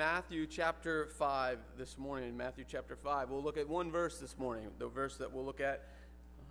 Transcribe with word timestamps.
Matthew 0.00 0.46
chapter 0.46 1.08
5 1.18 1.58
this 1.76 1.98
morning. 1.98 2.34
Matthew 2.34 2.64
chapter 2.66 2.96
5. 2.96 3.28
We'll 3.28 3.42
look 3.42 3.58
at 3.58 3.68
one 3.68 3.90
verse 3.90 4.16
this 4.16 4.38
morning. 4.38 4.70
The 4.78 4.88
verse 4.88 5.18
that 5.18 5.30
we'll 5.30 5.44
look 5.44 5.60
at 5.60 5.84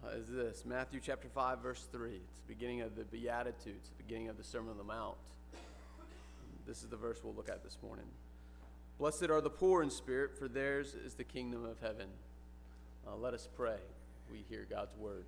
uh, 0.05 0.09
is 0.09 0.27
this 0.27 0.65
Matthew 0.67 0.99
chapter 1.03 1.27
5, 1.29 1.57
verse 1.57 1.87
3. 1.91 2.11
It's 2.11 2.41
the 2.41 2.53
beginning 2.53 2.81
of 2.81 2.95
the 2.95 3.05
Beatitudes, 3.05 3.89
the 3.89 4.03
beginning 4.03 4.29
of 4.29 4.37
the 4.37 4.43
Sermon 4.43 4.69
on 4.69 4.77
the 4.77 4.83
Mount. 4.83 5.17
This 6.67 6.83
is 6.83 6.89
the 6.89 6.95
verse 6.95 7.21
we'll 7.23 7.33
look 7.33 7.49
at 7.49 7.63
this 7.63 7.79
morning. 7.81 8.05
Blessed 8.99 9.31
are 9.31 9.41
the 9.41 9.49
poor 9.49 9.81
in 9.81 9.89
spirit, 9.89 10.37
for 10.37 10.47
theirs 10.47 10.93
is 10.93 11.15
the 11.15 11.23
kingdom 11.23 11.65
of 11.65 11.79
heaven. 11.81 12.09
Uh, 13.07 13.15
let 13.15 13.33
us 13.33 13.49
pray. 13.57 13.79
We 14.31 14.45
hear 14.47 14.67
God's 14.69 14.95
word. 14.95 15.25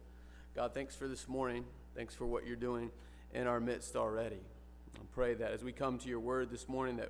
God, 0.56 0.76
thanks 0.76 0.96
for 0.96 1.08
this 1.08 1.28
morning. 1.28 1.66
Thanks 1.96 2.14
for 2.14 2.28
what 2.28 2.46
you're 2.46 2.56
doing 2.56 2.92
in 3.34 3.48
our 3.48 3.60
midst 3.60 3.96
already. 3.96 4.42
I 4.96 5.06
pray 5.12 5.34
that 5.34 5.54
as 5.54 5.64
we 5.64 5.72
come 5.72 5.98
to 5.98 6.08
your 6.08 6.20
word 6.20 6.52
this 6.52 6.70
morning, 6.70 6.98
that 6.98 7.10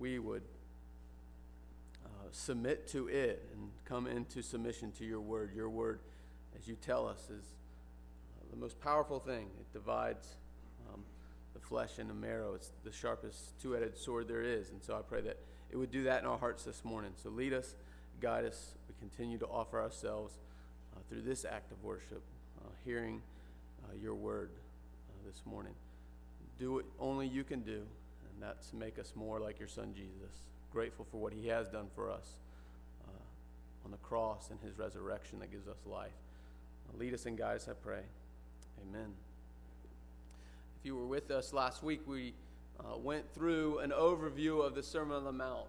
we 0.00 0.18
would 0.18 0.42
uh, 2.04 2.08
submit 2.32 2.88
to 2.88 3.06
it 3.06 3.46
and 3.52 3.70
come 3.84 4.06
into 4.06 4.42
submission 4.42 4.90
to 4.92 5.04
your 5.04 5.20
word. 5.20 5.52
Your 5.54 5.68
word, 5.68 6.00
as 6.58 6.66
you 6.66 6.74
tell 6.74 7.06
us, 7.06 7.24
is 7.24 7.44
uh, 8.40 8.46
the 8.50 8.56
most 8.56 8.80
powerful 8.80 9.20
thing. 9.20 9.46
It 9.60 9.72
divides 9.72 10.26
um, 10.92 11.02
the 11.52 11.60
flesh 11.60 11.98
and 11.98 12.08
the 12.08 12.14
marrow. 12.14 12.54
It's 12.54 12.72
the 12.82 12.90
sharpest 12.90 13.60
two 13.60 13.72
headed 13.72 13.96
sword 13.96 14.26
there 14.26 14.42
is. 14.42 14.70
And 14.70 14.82
so 14.82 14.96
I 14.96 15.02
pray 15.02 15.20
that 15.20 15.36
it 15.70 15.76
would 15.76 15.90
do 15.92 16.04
that 16.04 16.22
in 16.22 16.26
our 16.26 16.38
hearts 16.38 16.64
this 16.64 16.82
morning. 16.82 17.12
So 17.22 17.28
lead 17.28 17.52
us, 17.52 17.74
guide 18.20 18.46
us. 18.46 18.72
We 18.88 18.94
continue 18.98 19.36
to 19.38 19.46
offer 19.46 19.80
ourselves 19.80 20.38
uh, 20.96 21.00
through 21.10 21.22
this 21.22 21.44
act 21.44 21.70
of 21.72 21.84
worship, 21.84 22.22
uh, 22.64 22.70
hearing 22.86 23.20
uh, 23.84 23.92
your 24.02 24.14
word 24.14 24.50
uh, 25.10 25.26
this 25.26 25.42
morning. 25.44 25.74
Do 26.58 26.72
what 26.72 26.84
only 26.98 27.26
you 27.26 27.44
can 27.44 27.60
do 27.60 27.82
and 28.40 28.48
that's 28.48 28.72
make 28.72 28.98
us 28.98 29.12
more 29.14 29.38
like 29.38 29.58
your 29.58 29.68
son 29.68 29.92
Jesus. 29.94 30.34
Grateful 30.72 31.06
for 31.10 31.18
what 31.18 31.32
he 31.32 31.48
has 31.48 31.68
done 31.68 31.88
for 31.94 32.10
us 32.10 32.38
uh, 33.06 33.84
on 33.84 33.90
the 33.90 33.98
cross 33.98 34.50
and 34.50 34.58
his 34.60 34.78
resurrection 34.78 35.38
that 35.40 35.50
gives 35.50 35.68
us 35.68 35.76
life. 35.84 36.10
Uh, 36.88 36.96
lead 36.98 37.12
us 37.12 37.26
and 37.26 37.36
guide 37.36 37.56
us, 37.56 37.68
I 37.68 37.74
pray. 37.74 38.00
Amen. 38.88 39.12
If 40.80 40.86
you 40.86 40.96
were 40.96 41.06
with 41.06 41.30
us 41.30 41.52
last 41.52 41.82
week, 41.82 42.00
we 42.06 42.32
uh, 42.78 42.96
went 42.96 43.30
through 43.34 43.78
an 43.80 43.90
overview 43.90 44.64
of 44.64 44.74
the 44.74 44.82
Sermon 44.82 45.18
on 45.18 45.24
the 45.24 45.32
Mount, 45.32 45.66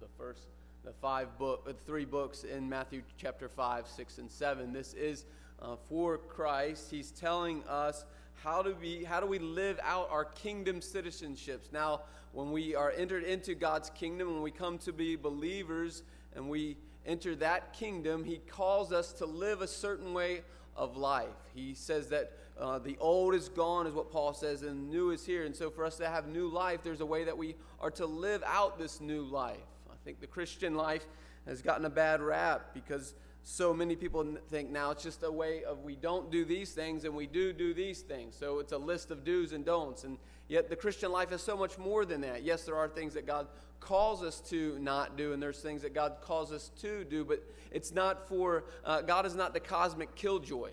the 0.00 0.06
first, 0.16 0.42
the 0.84 0.92
five 0.92 1.36
book, 1.36 1.74
three 1.84 2.04
books 2.04 2.44
in 2.44 2.68
Matthew 2.68 3.02
chapter 3.16 3.48
five, 3.48 3.88
six, 3.88 4.18
and 4.18 4.30
seven. 4.30 4.72
This 4.72 4.94
is 4.94 5.24
uh, 5.60 5.74
for 5.88 6.18
Christ. 6.18 6.92
He's 6.92 7.10
telling 7.10 7.64
us 7.64 8.04
how 8.42 8.62
do 8.62 8.76
we 8.80 9.04
how 9.04 9.20
do 9.20 9.26
we 9.26 9.38
live 9.38 9.80
out 9.82 10.08
our 10.10 10.24
kingdom 10.24 10.80
citizenships? 10.80 11.72
Now 11.72 12.02
when 12.32 12.52
we 12.52 12.74
are 12.74 12.92
entered 12.96 13.24
into 13.24 13.54
god's 13.54 13.90
kingdom 13.90 14.32
when 14.34 14.42
we 14.42 14.50
come 14.50 14.78
to 14.78 14.92
be 14.92 15.16
believers 15.16 16.02
and 16.36 16.48
we 16.48 16.76
enter 17.06 17.34
that 17.34 17.72
kingdom 17.72 18.22
he 18.24 18.38
calls 18.48 18.92
us 18.92 19.12
to 19.14 19.26
live 19.26 19.60
a 19.60 19.66
certain 19.66 20.14
way 20.14 20.42
of 20.76 20.96
life. 20.96 21.26
He 21.54 21.74
says 21.74 22.08
that 22.08 22.32
uh, 22.58 22.78
the 22.78 22.96
old 23.00 23.34
is 23.34 23.48
gone 23.48 23.86
is 23.86 23.94
what 23.94 24.10
paul 24.12 24.32
says 24.32 24.62
and 24.62 24.90
new 24.90 25.10
is 25.10 25.26
here. 25.26 25.44
And 25.44 25.54
so 25.54 25.70
for 25.70 25.84
us 25.84 25.96
to 25.96 26.08
have 26.08 26.28
new 26.28 26.48
life 26.48 26.80
there's 26.84 27.00
a 27.00 27.06
way 27.06 27.24
that 27.24 27.36
we 27.36 27.56
are 27.80 27.90
to 27.92 28.06
live 28.06 28.42
out 28.46 28.78
this 28.78 29.00
new 29.00 29.22
life. 29.22 29.56
I 29.90 29.96
think 30.04 30.20
the 30.20 30.26
christian 30.26 30.74
life 30.74 31.06
has 31.46 31.62
gotten 31.62 31.86
a 31.86 31.90
bad 31.90 32.20
rap 32.20 32.70
because 32.74 33.14
so 33.42 33.72
many 33.72 33.96
people 33.96 34.26
think 34.50 34.70
now 34.70 34.90
it's 34.90 35.02
just 35.02 35.22
a 35.22 35.30
way 35.30 35.64
of 35.64 35.82
we 35.82 35.96
don't 35.96 36.30
do 36.30 36.44
these 36.44 36.72
things 36.72 37.04
and 37.04 37.14
we 37.14 37.26
do 37.26 37.52
do 37.52 37.72
these 37.72 38.00
things. 38.00 38.36
So 38.38 38.58
it's 38.58 38.72
a 38.72 38.78
list 38.78 39.10
of 39.10 39.24
do's 39.24 39.52
and 39.52 39.64
don'ts. 39.64 40.04
And 40.04 40.18
yet 40.48 40.68
the 40.68 40.76
Christian 40.76 41.10
life 41.10 41.32
is 41.32 41.40
so 41.40 41.56
much 41.56 41.78
more 41.78 42.04
than 42.04 42.20
that. 42.22 42.42
Yes, 42.42 42.64
there 42.64 42.76
are 42.76 42.88
things 42.88 43.14
that 43.14 43.26
God 43.26 43.46
calls 43.80 44.22
us 44.22 44.40
to 44.40 44.78
not 44.80 45.16
do, 45.16 45.32
and 45.32 45.42
there's 45.42 45.60
things 45.60 45.82
that 45.82 45.94
God 45.94 46.16
calls 46.20 46.52
us 46.52 46.70
to 46.80 47.04
do, 47.04 47.24
but 47.24 47.42
it's 47.70 47.92
not 47.92 48.28
for, 48.28 48.64
uh, 48.84 49.02
God 49.02 49.24
is 49.24 49.34
not 49.34 49.54
the 49.54 49.60
cosmic 49.60 50.14
killjoy. 50.14 50.70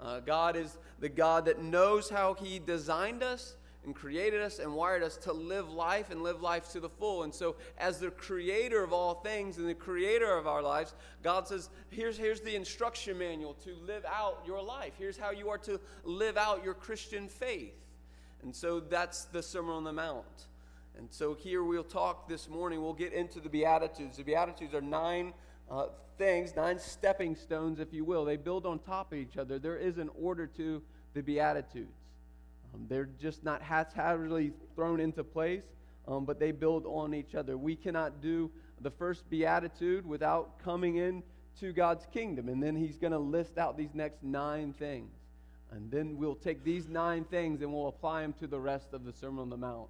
Uh, 0.00 0.20
God 0.20 0.56
is 0.56 0.78
the 0.98 1.08
God 1.08 1.44
that 1.46 1.62
knows 1.62 2.10
how 2.10 2.34
He 2.34 2.58
designed 2.58 3.22
us 3.22 3.56
and 3.84 3.94
created 3.94 4.40
us 4.40 4.58
and 4.58 4.72
wired 4.72 5.02
us 5.02 5.16
to 5.16 5.32
live 5.32 5.72
life 5.72 6.10
and 6.10 6.22
live 6.22 6.40
life 6.40 6.70
to 6.70 6.80
the 6.80 6.88
full. 6.88 7.24
And 7.24 7.34
so, 7.34 7.56
as 7.78 7.98
the 7.98 8.10
creator 8.10 8.84
of 8.84 8.92
all 8.92 9.14
things 9.14 9.58
and 9.58 9.68
the 9.68 9.74
creator 9.74 10.36
of 10.36 10.46
our 10.46 10.62
lives, 10.62 10.94
God 11.22 11.48
says, 11.48 11.68
here's, 11.90 12.16
here's 12.16 12.40
the 12.40 12.54
instruction 12.54 13.18
manual 13.18 13.54
to 13.64 13.74
live 13.74 14.04
out 14.06 14.42
your 14.46 14.62
life. 14.62 14.92
Here's 14.98 15.16
how 15.16 15.30
you 15.30 15.48
are 15.48 15.58
to 15.58 15.80
live 16.04 16.36
out 16.36 16.64
your 16.64 16.74
Christian 16.74 17.28
faith. 17.28 17.74
And 18.42 18.54
so, 18.54 18.80
that's 18.80 19.24
the 19.26 19.42
Sermon 19.42 19.74
on 19.74 19.84
the 19.84 19.92
Mount. 19.92 20.46
And 20.96 21.08
so, 21.10 21.34
here 21.34 21.64
we'll 21.64 21.82
talk 21.82 22.28
this 22.28 22.48
morning, 22.48 22.80
we'll 22.82 22.92
get 22.92 23.12
into 23.12 23.40
the 23.40 23.48
Beatitudes. 23.48 24.16
The 24.16 24.24
Beatitudes 24.24 24.74
are 24.74 24.80
nine. 24.80 25.32
Uh, 25.70 25.86
things, 26.18 26.54
nine 26.54 26.78
stepping 26.78 27.34
stones, 27.34 27.80
if 27.80 27.92
you 27.92 28.04
will. 28.04 28.24
They 28.24 28.36
build 28.36 28.66
on 28.66 28.78
top 28.78 29.12
of 29.12 29.18
each 29.18 29.38
other. 29.38 29.58
There 29.58 29.78
is 29.78 29.96
an 29.98 30.10
order 30.20 30.46
to 30.46 30.82
the 31.14 31.22
Beatitudes. 31.22 32.01
Um, 32.74 32.86
they're 32.88 33.08
just 33.20 33.44
not 33.44 33.62
haphazardly 33.62 34.52
thrown 34.74 35.00
into 35.00 35.24
place, 35.24 35.64
um, 36.08 36.24
but 36.24 36.38
they 36.38 36.52
build 36.52 36.84
on 36.86 37.14
each 37.14 37.34
other. 37.34 37.56
We 37.56 37.76
cannot 37.76 38.20
do 38.20 38.50
the 38.80 38.90
first 38.90 39.28
beatitude 39.30 40.06
without 40.06 40.58
coming 40.62 40.96
in 40.96 41.22
to 41.60 41.72
God's 41.72 42.06
kingdom. 42.12 42.48
And 42.48 42.62
then 42.62 42.76
he's 42.76 42.98
going 42.98 43.12
to 43.12 43.18
list 43.18 43.58
out 43.58 43.76
these 43.76 43.94
next 43.94 44.22
nine 44.22 44.72
things. 44.72 45.12
And 45.70 45.90
then 45.90 46.16
we'll 46.16 46.34
take 46.34 46.64
these 46.64 46.88
nine 46.88 47.24
things 47.24 47.62
and 47.62 47.72
we'll 47.72 47.88
apply 47.88 48.22
them 48.22 48.34
to 48.34 48.46
the 48.46 48.60
rest 48.60 48.92
of 48.92 49.04
the 49.04 49.12
Sermon 49.12 49.40
on 49.40 49.50
the 49.50 49.56
Mount. 49.56 49.88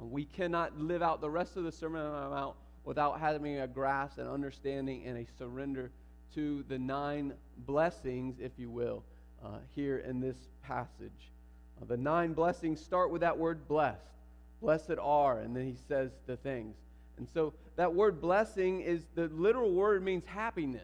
And 0.00 0.10
we 0.10 0.24
cannot 0.24 0.78
live 0.78 1.02
out 1.02 1.20
the 1.20 1.30
rest 1.30 1.56
of 1.56 1.64
the 1.64 1.72
Sermon 1.72 2.00
on 2.00 2.24
the 2.24 2.34
Mount 2.34 2.56
without 2.84 3.20
having 3.20 3.58
a 3.58 3.66
grasp 3.66 4.18
and 4.18 4.28
understanding 4.28 5.04
and 5.04 5.18
a 5.18 5.26
surrender 5.36 5.90
to 6.34 6.64
the 6.68 6.78
nine 6.78 7.34
blessings, 7.58 8.36
if 8.40 8.52
you 8.56 8.70
will, 8.70 9.02
uh, 9.44 9.58
here 9.74 9.98
in 9.98 10.20
this 10.20 10.36
passage. 10.62 11.32
Uh, 11.80 11.84
the 11.86 11.96
nine 11.96 12.32
blessings 12.32 12.80
start 12.80 13.10
with 13.10 13.20
that 13.20 13.36
word 13.36 13.66
blessed. 13.68 14.02
Blessed 14.60 14.98
are, 15.00 15.40
and 15.40 15.54
then 15.54 15.66
he 15.66 15.76
says 15.88 16.10
the 16.26 16.36
things. 16.36 16.76
And 17.16 17.28
so 17.32 17.54
that 17.76 17.94
word 17.94 18.20
blessing 18.20 18.80
is 18.80 19.04
the 19.14 19.28
literal 19.28 19.72
word 19.72 20.02
means 20.02 20.24
happiness. 20.26 20.82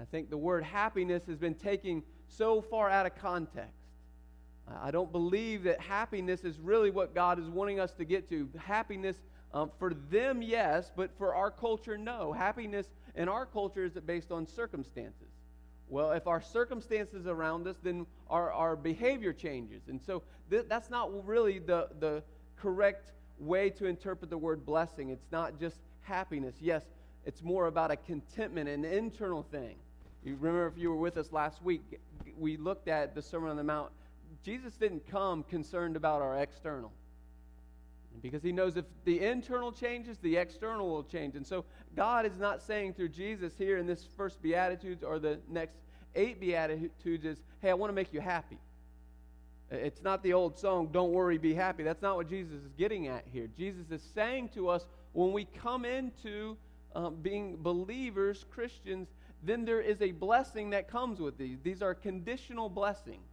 I 0.00 0.04
think 0.04 0.30
the 0.30 0.38
word 0.38 0.64
happiness 0.64 1.24
has 1.26 1.36
been 1.36 1.54
taken 1.54 2.02
so 2.28 2.60
far 2.60 2.88
out 2.88 3.06
of 3.06 3.16
context. 3.16 3.74
I 4.82 4.90
don't 4.90 5.10
believe 5.10 5.64
that 5.64 5.80
happiness 5.80 6.44
is 6.44 6.58
really 6.60 6.90
what 6.90 7.14
God 7.14 7.38
is 7.40 7.48
wanting 7.48 7.80
us 7.80 7.92
to 7.94 8.04
get 8.04 8.28
to. 8.28 8.48
Happiness 8.56 9.16
um, 9.52 9.70
for 9.78 9.92
them, 10.10 10.42
yes, 10.42 10.92
but 10.94 11.10
for 11.18 11.34
our 11.34 11.50
culture, 11.50 11.98
no. 11.98 12.32
Happiness 12.32 12.86
in 13.16 13.28
our 13.28 13.46
culture 13.46 13.84
is 13.84 13.92
based 14.06 14.30
on 14.30 14.46
circumstances. 14.46 15.29
Well, 15.90 16.12
if 16.12 16.28
our 16.28 16.40
circumstances 16.40 17.26
around 17.26 17.66
us, 17.66 17.76
then 17.82 18.06
our, 18.30 18.52
our 18.52 18.76
behavior 18.76 19.32
changes. 19.32 19.82
And 19.88 20.00
so 20.00 20.22
th- 20.48 20.66
that's 20.68 20.88
not 20.88 21.26
really 21.26 21.58
the, 21.58 21.88
the 21.98 22.22
correct 22.56 23.12
way 23.40 23.70
to 23.70 23.86
interpret 23.86 24.30
the 24.30 24.38
word 24.38 24.64
blessing. 24.64 25.10
It's 25.10 25.26
not 25.32 25.58
just 25.58 25.76
happiness. 26.02 26.54
Yes, 26.60 26.84
it's 27.26 27.42
more 27.42 27.66
about 27.66 27.90
a 27.90 27.96
contentment, 27.96 28.68
an 28.68 28.84
internal 28.84 29.42
thing. 29.42 29.76
You 30.24 30.36
remember 30.36 30.66
if 30.68 30.78
you 30.78 30.90
were 30.90 30.96
with 30.96 31.16
us 31.16 31.32
last 31.32 31.62
week, 31.62 31.98
we 32.38 32.56
looked 32.56 32.86
at 32.86 33.14
the 33.14 33.22
Sermon 33.22 33.50
on 33.50 33.56
the 33.56 33.64
Mount. 33.64 33.90
Jesus 34.44 34.74
didn't 34.76 35.06
come 35.10 35.42
concerned 35.42 35.96
about 35.96 36.22
our 36.22 36.38
external. 36.38 36.92
Because 38.22 38.42
he 38.42 38.52
knows 38.52 38.76
if 38.76 38.84
the 39.04 39.20
internal 39.20 39.72
changes, 39.72 40.18
the 40.18 40.36
external 40.36 40.88
will 40.88 41.04
change. 41.04 41.36
And 41.36 41.46
so 41.46 41.64
God 41.96 42.26
is 42.26 42.38
not 42.38 42.60
saying 42.60 42.94
through 42.94 43.10
Jesus 43.10 43.54
here 43.56 43.78
in 43.78 43.86
this 43.86 44.06
first 44.16 44.42
Beatitudes 44.42 45.02
or 45.02 45.18
the 45.18 45.38
next 45.48 45.76
eight 46.14 46.40
Beatitudes 46.40 47.24
is, 47.24 47.38
hey, 47.62 47.70
I 47.70 47.74
want 47.74 47.90
to 47.90 47.94
make 47.94 48.12
you 48.12 48.20
happy. 48.20 48.58
It's 49.70 50.02
not 50.02 50.22
the 50.22 50.32
old 50.32 50.58
song, 50.58 50.88
don't 50.92 51.12
worry, 51.12 51.38
be 51.38 51.54
happy. 51.54 51.84
That's 51.84 52.02
not 52.02 52.16
what 52.16 52.28
Jesus 52.28 52.54
is 52.54 52.72
getting 52.76 53.06
at 53.06 53.24
here. 53.32 53.48
Jesus 53.56 53.90
is 53.90 54.02
saying 54.14 54.48
to 54.50 54.68
us, 54.68 54.84
when 55.12 55.32
we 55.32 55.44
come 55.44 55.84
into 55.84 56.56
um, 56.94 57.16
being 57.22 57.56
believers, 57.56 58.44
Christians, 58.50 59.08
then 59.42 59.64
there 59.64 59.80
is 59.80 60.02
a 60.02 60.10
blessing 60.10 60.70
that 60.70 60.88
comes 60.88 61.20
with 61.20 61.38
these. 61.38 61.58
These 61.62 61.82
are 61.82 61.94
conditional 61.94 62.68
blessings. 62.68 63.28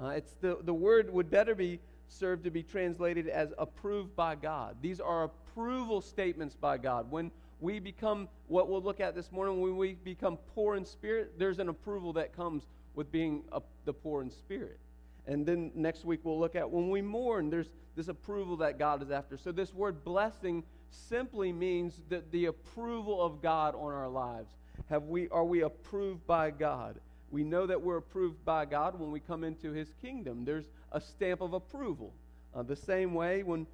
Uh, 0.00 0.08
it's 0.08 0.32
the, 0.40 0.58
the 0.62 0.74
word 0.74 1.10
would 1.12 1.30
better 1.30 1.54
be 1.54 1.80
serve 2.14 2.42
to 2.44 2.50
be 2.50 2.62
translated 2.62 3.28
as 3.28 3.52
approved 3.58 4.14
by 4.14 4.34
God. 4.34 4.76
These 4.80 5.00
are 5.00 5.24
approval 5.24 6.00
statements 6.00 6.54
by 6.54 6.78
God. 6.78 7.10
When 7.10 7.30
we 7.60 7.80
become 7.80 8.28
what 8.46 8.68
we'll 8.68 8.82
look 8.82 9.00
at 9.00 9.14
this 9.14 9.32
morning, 9.32 9.60
when 9.60 9.76
we 9.76 9.94
become 9.94 10.38
poor 10.54 10.76
in 10.76 10.84
spirit, 10.84 11.38
there's 11.38 11.58
an 11.58 11.68
approval 11.68 12.12
that 12.14 12.34
comes 12.36 12.66
with 12.94 13.10
being 13.10 13.42
a, 13.52 13.60
the 13.84 13.92
poor 13.92 14.22
in 14.22 14.30
spirit. 14.30 14.78
And 15.26 15.46
then 15.46 15.72
next 15.74 16.04
week 16.04 16.20
we'll 16.22 16.38
look 16.38 16.54
at 16.54 16.70
when 16.70 16.90
we 16.90 17.02
mourn, 17.02 17.50
there's 17.50 17.70
this 17.96 18.08
approval 18.08 18.56
that 18.58 18.78
God 18.78 19.02
is 19.02 19.10
after. 19.10 19.36
So 19.36 19.52
this 19.52 19.72
word 19.72 20.04
blessing 20.04 20.64
simply 20.90 21.52
means 21.52 22.00
that 22.08 22.30
the 22.30 22.46
approval 22.46 23.22
of 23.22 23.40
God 23.42 23.74
on 23.74 23.92
our 23.92 24.08
lives. 24.08 24.50
Have 24.90 25.04
we 25.04 25.28
are 25.28 25.44
we 25.44 25.62
approved 25.62 26.26
by 26.26 26.50
God? 26.50 27.00
We 27.34 27.42
know 27.42 27.66
that 27.66 27.82
we're 27.82 27.96
approved 27.96 28.44
by 28.44 28.64
God 28.64 29.00
when 29.00 29.10
we 29.10 29.18
come 29.18 29.42
into 29.42 29.72
his 29.72 29.88
kingdom. 30.00 30.44
There's 30.44 30.66
a 30.92 31.00
stamp 31.00 31.40
of 31.40 31.52
approval. 31.52 32.12
Uh, 32.54 32.62
the 32.62 32.76
same 32.76 33.12
way 33.12 33.42
when 33.42 33.66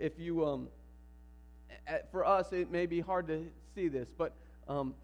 if 0.00 0.18
you 0.18 0.44
um, 0.44 0.66
for 2.10 2.26
us, 2.26 2.52
it 2.52 2.72
may 2.72 2.86
be 2.86 2.98
hard 2.98 3.28
to 3.28 3.46
see 3.72 3.86
this, 3.86 4.08
but 4.18 4.34
um, 4.66 4.94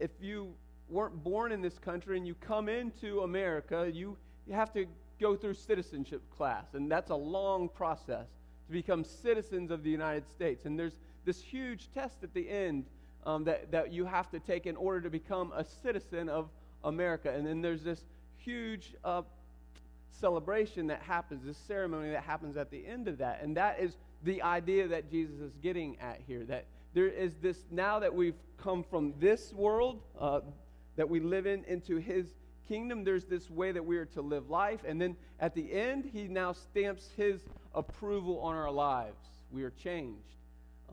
if 0.00 0.10
you 0.20 0.54
weren't 0.88 1.22
born 1.22 1.52
in 1.52 1.62
this 1.62 1.78
country 1.78 2.16
and 2.16 2.26
you 2.26 2.34
come 2.34 2.68
into 2.68 3.20
America, 3.20 3.88
you, 3.94 4.16
you 4.48 4.52
have 4.52 4.72
to 4.72 4.84
go 5.20 5.36
through 5.36 5.54
citizenship 5.54 6.22
class, 6.36 6.74
and 6.74 6.90
that's 6.90 7.10
a 7.10 7.16
long 7.16 7.68
process 7.68 8.26
to 8.66 8.72
become 8.72 9.04
citizens 9.04 9.70
of 9.70 9.84
the 9.84 9.90
United 9.90 10.28
States. 10.28 10.64
And 10.64 10.76
there's 10.76 10.98
this 11.24 11.40
huge 11.40 11.92
test 11.94 12.24
at 12.24 12.34
the 12.34 12.50
end 12.50 12.86
um, 13.24 13.44
that, 13.44 13.70
that 13.70 13.92
you 13.92 14.04
have 14.04 14.30
to 14.30 14.40
take 14.40 14.66
in 14.66 14.74
order 14.74 15.00
to 15.02 15.10
become 15.10 15.52
a 15.54 15.64
citizen 15.64 16.28
of 16.28 16.48
America. 16.84 17.32
And 17.32 17.46
then 17.46 17.62
there's 17.62 17.82
this 17.82 18.04
huge 18.36 18.94
uh, 19.04 19.22
celebration 20.10 20.86
that 20.88 21.02
happens, 21.02 21.44
this 21.44 21.58
ceremony 21.58 22.10
that 22.10 22.22
happens 22.22 22.56
at 22.56 22.70
the 22.70 22.86
end 22.86 23.08
of 23.08 23.18
that. 23.18 23.40
And 23.42 23.56
that 23.56 23.80
is 23.80 23.96
the 24.22 24.42
idea 24.42 24.88
that 24.88 25.10
Jesus 25.10 25.40
is 25.40 25.52
getting 25.62 25.98
at 26.00 26.20
here 26.26 26.44
that 26.44 26.66
there 26.94 27.08
is 27.08 27.34
this, 27.42 27.58
now 27.70 27.98
that 27.98 28.14
we've 28.14 28.38
come 28.56 28.82
from 28.82 29.12
this 29.20 29.52
world 29.52 30.00
uh, 30.18 30.40
that 30.96 31.08
we 31.08 31.20
live 31.20 31.46
in 31.46 31.62
into 31.64 31.96
his 31.96 32.26
kingdom, 32.66 33.04
there's 33.04 33.26
this 33.26 33.50
way 33.50 33.70
that 33.72 33.84
we 33.84 33.98
are 33.98 34.06
to 34.06 34.22
live 34.22 34.48
life. 34.48 34.80
And 34.86 35.00
then 35.00 35.14
at 35.38 35.54
the 35.54 35.70
end, 35.72 36.08
he 36.10 36.26
now 36.26 36.52
stamps 36.52 37.10
his 37.14 37.42
approval 37.74 38.40
on 38.40 38.54
our 38.54 38.70
lives. 38.70 39.28
We 39.50 39.62
are 39.62 39.70
changed. 39.70 40.36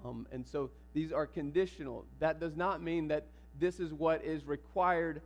Um, 0.04 0.28
and 0.32 0.46
so 0.46 0.70
these 0.94 1.14
are 1.14 1.26
conditional. 1.26 2.06
That 2.20 2.40
does 2.40 2.58
not 2.58 2.84
mean 2.84 3.08
that 3.08 3.28
this 3.60 3.80
is 3.80 3.94
what 3.94 4.24
is 4.24 4.46
required 4.46 5.22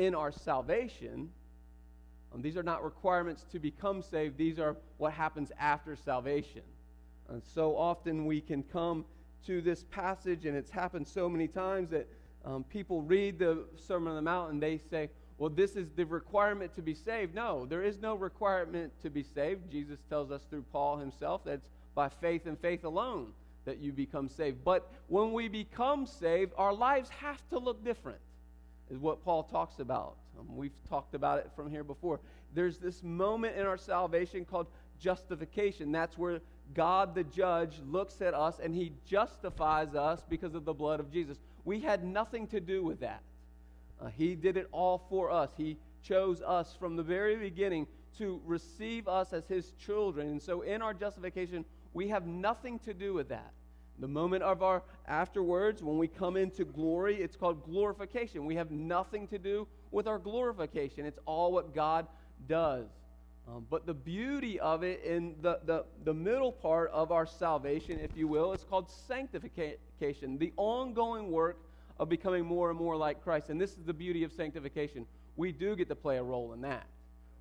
in 0.00 0.14
our 0.14 0.32
salvation. 0.32 1.28
Um, 2.32 2.40
these 2.40 2.56
are 2.56 2.62
not 2.62 2.82
requirements 2.82 3.44
to 3.52 3.58
become 3.58 4.00
saved, 4.02 4.38
these 4.38 4.58
are 4.58 4.76
what 4.96 5.12
happens 5.12 5.52
after 5.58 5.94
salvation. 5.94 6.62
And 7.28 7.42
so 7.44 7.76
often 7.76 8.24
we 8.24 8.40
can 8.40 8.62
come 8.62 9.04
to 9.46 9.60
this 9.60 9.84
passage, 9.90 10.46
and 10.46 10.56
it's 10.56 10.70
happened 10.70 11.06
so 11.06 11.28
many 11.28 11.48
times 11.48 11.90
that 11.90 12.08
um, 12.44 12.64
people 12.64 13.02
read 13.02 13.38
the 13.38 13.64
Sermon 13.76 14.08
on 14.08 14.16
the 14.16 14.22
Mount 14.22 14.52
and 14.52 14.62
they 14.62 14.78
say, 14.78 15.10
well, 15.36 15.50
this 15.50 15.76
is 15.76 15.90
the 15.96 16.04
requirement 16.04 16.74
to 16.74 16.82
be 16.82 16.94
saved. 16.94 17.34
No, 17.34 17.66
there 17.66 17.82
is 17.82 17.98
no 17.98 18.14
requirement 18.14 18.92
to 19.02 19.10
be 19.10 19.22
saved. 19.22 19.70
Jesus 19.70 19.98
tells 20.08 20.30
us 20.30 20.42
through 20.48 20.64
Paul 20.72 20.98
himself 20.98 21.44
that 21.44 21.54
it's 21.54 21.68
by 21.94 22.08
faith 22.08 22.46
and 22.46 22.58
faith 22.58 22.84
alone 22.84 23.32
that 23.64 23.78
you 23.78 23.92
become 23.92 24.28
saved. 24.28 24.64
But 24.64 24.90
when 25.08 25.32
we 25.32 25.48
become 25.48 26.06
saved, 26.06 26.52
our 26.56 26.72
lives 26.72 27.10
have 27.10 27.46
to 27.50 27.58
look 27.58 27.84
different, 27.84 28.20
is 28.90 28.98
what 28.98 29.24
Paul 29.24 29.44
talks 29.44 29.78
about. 29.78 30.16
Um, 30.38 30.56
we've 30.56 30.72
talked 30.88 31.14
about 31.14 31.38
it 31.38 31.50
from 31.54 31.70
here 31.70 31.84
before. 31.84 32.20
There's 32.54 32.78
this 32.78 33.02
moment 33.02 33.56
in 33.56 33.66
our 33.66 33.78
salvation 33.78 34.44
called 34.44 34.66
justification. 34.98 35.92
That's 35.92 36.18
where 36.18 36.40
God 36.74 37.14
the 37.14 37.24
judge 37.24 37.80
looks 37.86 38.20
at 38.20 38.34
us 38.34 38.58
and 38.62 38.74
he 38.74 38.92
justifies 39.06 39.94
us 39.94 40.22
because 40.28 40.54
of 40.54 40.64
the 40.64 40.74
blood 40.74 41.00
of 41.00 41.12
Jesus. 41.12 41.38
We 41.64 41.80
had 41.80 42.04
nothing 42.04 42.46
to 42.48 42.60
do 42.60 42.84
with 42.84 43.00
that. 43.00 43.22
Uh, 44.00 44.08
he 44.08 44.34
did 44.34 44.56
it 44.56 44.68
all 44.72 45.06
for 45.08 45.30
us. 45.30 45.50
He 45.56 45.76
chose 46.02 46.40
us 46.42 46.74
from 46.78 46.96
the 46.96 47.02
very 47.02 47.36
beginning 47.36 47.86
to 48.18 48.40
receive 48.44 49.08
us 49.08 49.32
as 49.32 49.46
his 49.46 49.72
children. 49.72 50.28
And 50.28 50.42
so 50.42 50.62
in 50.62 50.82
our 50.82 50.94
justification, 50.94 51.64
we 51.92 52.08
have 52.08 52.26
nothing 52.26 52.78
to 52.80 52.94
do 52.94 53.14
with 53.14 53.28
that. 53.28 53.52
The 54.00 54.08
moment 54.08 54.42
of 54.42 54.62
our 54.62 54.82
afterwards, 55.06 55.82
when 55.82 55.98
we 55.98 56.08
come 56.08 56.36
into 56.36 56.64
glory, 56.64 57.16
it's 57.16 57.36
called 57.36 57.64
glorification. 57.64 58.46
We 58.46 58.56
have 58.56 58.70
nothing 58.70 59.28
to 59.28 59.38
do 59.38 59.68
with 59.90 60.08
our 60.08 60.18
glorification. 60.18 61.04
It's 61.04 61.18
all 61.26 61.52
what 61.52 61.74
God 61.74 62.06
does. 62.48 62.86
Um, 63.48 63.66
but 63.68 63.86
the 63.86 63.94
beauty 63.94 64.60
of 64.60 64.82
it 64.82 65.02
in 65.04 65.34
the, 65.40 65.60
the, 65.64 65.84
the 66.04 66.14
middle 66.14 66.52
part 66.52 66.90
of 66.92 67.10
our 67.10 67.26
salvation, 67.26 67.98
if 67.98 68.16
you 68.16 68.28
will, 68.28 68.52
is 68.52 68.64
called 68.64 68.90
sanctification, 68.90 70.38
the 70.38 70.52
ongoing 70.56 71.30
work 71.30 71.58
of 71.98 72.08
becoming 72.08 72.44
more 72.44 72.70
and 72.70 72.78
more 72.78 72.96
like 72.96 73.22
Christ. 73.22 73.50
And 73.50 73.60
this 73.60 73.72
is 73.72 73.84
the 73.84 73.92
beauty 73.92 74.24
of 74.24 74.32
sanctification. 74.32 75.04
We 75.36 75.52
do 75.52 75.74
get 75.76 75.88
to 75.88 75.96
play 75.96 76.18
a 76.18 76.22
role 76.22 76.52
in 76.52 76.60
that. 76.62 76.86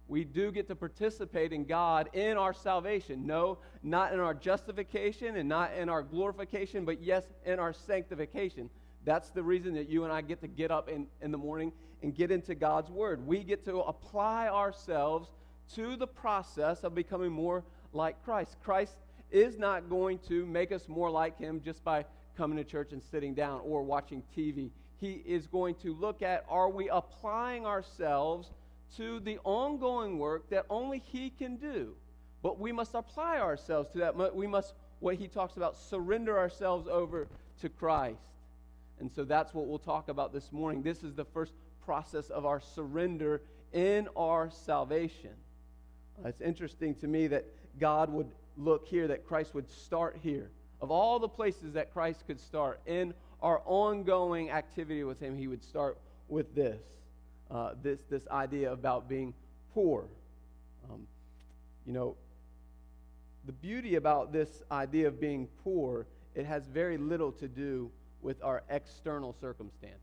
We 0.09 0.23
do 0.23 0.51
get 0.51 0.67
to 0.69 0.75
participate 0.75 1.53
in 1.53 1.65
God 1.65 2.09
in 2.13 2.35
our 2.35 2.53
salvation. 2.53 3.27
No, 3.27 3.59
not 3.83 4.11
in 4.11 4.19
our 4.19 4.33
justification 4.33 5.37
and 5.37 5.47
not 5.47 5.73
in 5.75 5.87
our 5.87 6.01
glorification, 6.01 6.83
but 6.83 7.01
yes, 7.01 7.23
in 7.45 7.59
our 7.59 7.73
sanctification. 7.73 8.71
That's 9.05 9.29
the 9.29 9.43
reason 9.43 9.75
that 9.75 9.87
you 9.87 10.03
and 10.03 10.11
I 10.11 10.21
get 10.21 10.41
to 10.41 10.47
get 10.47 10.71
up 10.71 10.89
in, 10.89 11.05
in 11.21 11.31
the 11.31 11.37
morning 11.37 11.71
and 12.01 12.13
get 12.13 12.31
into 12.31 12.55
God's 12.55 12.89
Word. 12.89 13.25
We 13.25 13.43
get 13.43 13.63
to 13.65 13.81
apply 13.81 14.47
ourselves 14.47 15.29
to 15.75 15.95
the 15.95 16.07
process 16.07 16.83
of 16.83 16.95
becoming 16.95 17.31
more 17.31 17.63
like 17.93 18.23
Christ. 18.25 18.57
Christ 18.63 18.95
is 19.29 19.59
not 19.59 19.89
going 19.89 20.17
to 20.27 20.43
make 20.47 20.71
us 20.71 20.87
more 20.87 21.11
like 21.11 21.37
him 21.37 21.61
just 21.63 21.83
by 21.83 22.05
coming 22.35 22.57
to 22.57 22.63
church 22.63 22.93
and 22.93 23.03
sitting 23.03 23.35
down 23.35 23.61
or 23.63 23.83
watching 23.83 24.23
TV. 24.35 24.71
He 24.97 25.21
is 25.25 25.45
going 25.45 25.75
to 25.75 25.93
look 25.93 26.23
at 26.23 26.45
are 26.49 26.69
we 26.69 26.89
applying 26.89 27.65
ourselves 27.65 28.49
to 28.97 29.19
the 29.19 29.39
ongoing 29.43 30.17
work 30.17 30.49
that 30.49 30.65
only 30.69 30.99
he 30.99 31.29
can 31.29 31.57
do. 31.57 31.95
But 32.41 32.59
we 32.59 32.71
must 32.71 32.95
apply 32.95 33.39
ourselves 33.39 33.89
to 33.91 33.97
that. 33.99 34.35
We 34.35 34.47
must, 34.47 34.73
what 34.99 35.15
he 35.15 35.27
talks 35.27 35.57
about, 35.57 35.77
surrender 35.77 36.37
ourselves 36.37 36.87
over 36.87 37.27
to 37.61 37.69
Christ. 37.69 38.21
And 38.99 39.11
so 39.11 39.23
that's 39.23 39.53
what 39.53 39.67
we'll 39.67 39.79
talk 39.79 40.09
about 40.09 40.33
this 40.33 40.51
morning. 40.51 40.81
This 40.81 41.03
is 41.03 41.13
the 41.13 41.25
first 41.25 41.53
process 41.83 42.29
of 42.29 42.45
our 42.45 42.61
surrender 42.61 43.41
in 43.73 44.07
our 44.15 44.49
salvation. 44.49 45.31
Uh, 46.23 46.29
it's 46.29 46.41
interesting 46.41 46.95
to 46.95 47.07
me 47.07 47.27
that 47.27 47.45
God 47.79 48.09
would 48.09 48.29
look 48.57 48.87
here, 48.87 49.07
that 49.07 49.25
Christ 49.25 49.53
would 49.53 49.69
start 49.69 50.17
here. 50.21 50.49
Of 50.81 50.91
all 50.91 51.19
the 51.19 51.29
places 51.29 51.73
that 51.73 51.93
Christ 51.93 52.25
could 52.27 52.39
start 52.39 52.81
in 52.85 53.13
our 53.41 53.61
ongoing 53.65 54.49
activity 54.49 55.03
with 55.03 55.19
Him, 55.19 55.37
He 55.37 55.47
would 55.47 55.63
start 55.63 55.97
with 56.27 56.53
this 56.55 56.81
uh, 57.51 57.71
this, 57.81 58.01
this 58.09 58.27
idea 58.27 58.71
about 58.71 59.09
being 59.09 59.33
poor. 59.73 60.05
Um, 60.89 61.07
you 61.85 61.93
know, 61.93 62.15
the 63.45 63.51
beauty 63.53 63.95
about 63.95 64.31
this 64.31 64.63
idea 64.71 65.07
of 65.07 65.19
being 65.19 65.47
poor, 65.63 66.05
it 66.35 66.45
has 66.45 66.67
very 66.67 66.97
little 66.97 67.31
to 67.33 67.47
do 67.47 67.89
with 68.21 68.43
our 68.43 68.63
external 68.69 69.35
circumstances. 69.39 69.99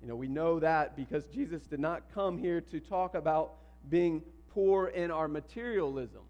You 0.00 0.08
know, 0.08 0.16
we 0.16 0.28
know 0.28 0.58
that 0.60 0.96
because 0.96 1.26
Jesus 1.26 1.62
did 1.62 1.80
not 1.80 2.02
come 2.14 2.38
here 2.38 2.60
to 2.62 2.80
talk 2.80 3.14
about 3.14 3.54
being 3.90 4.22
poor 4.54 4.86
in 4.88 5.10
our 5.10 5.28
materialism. 5.28 6.22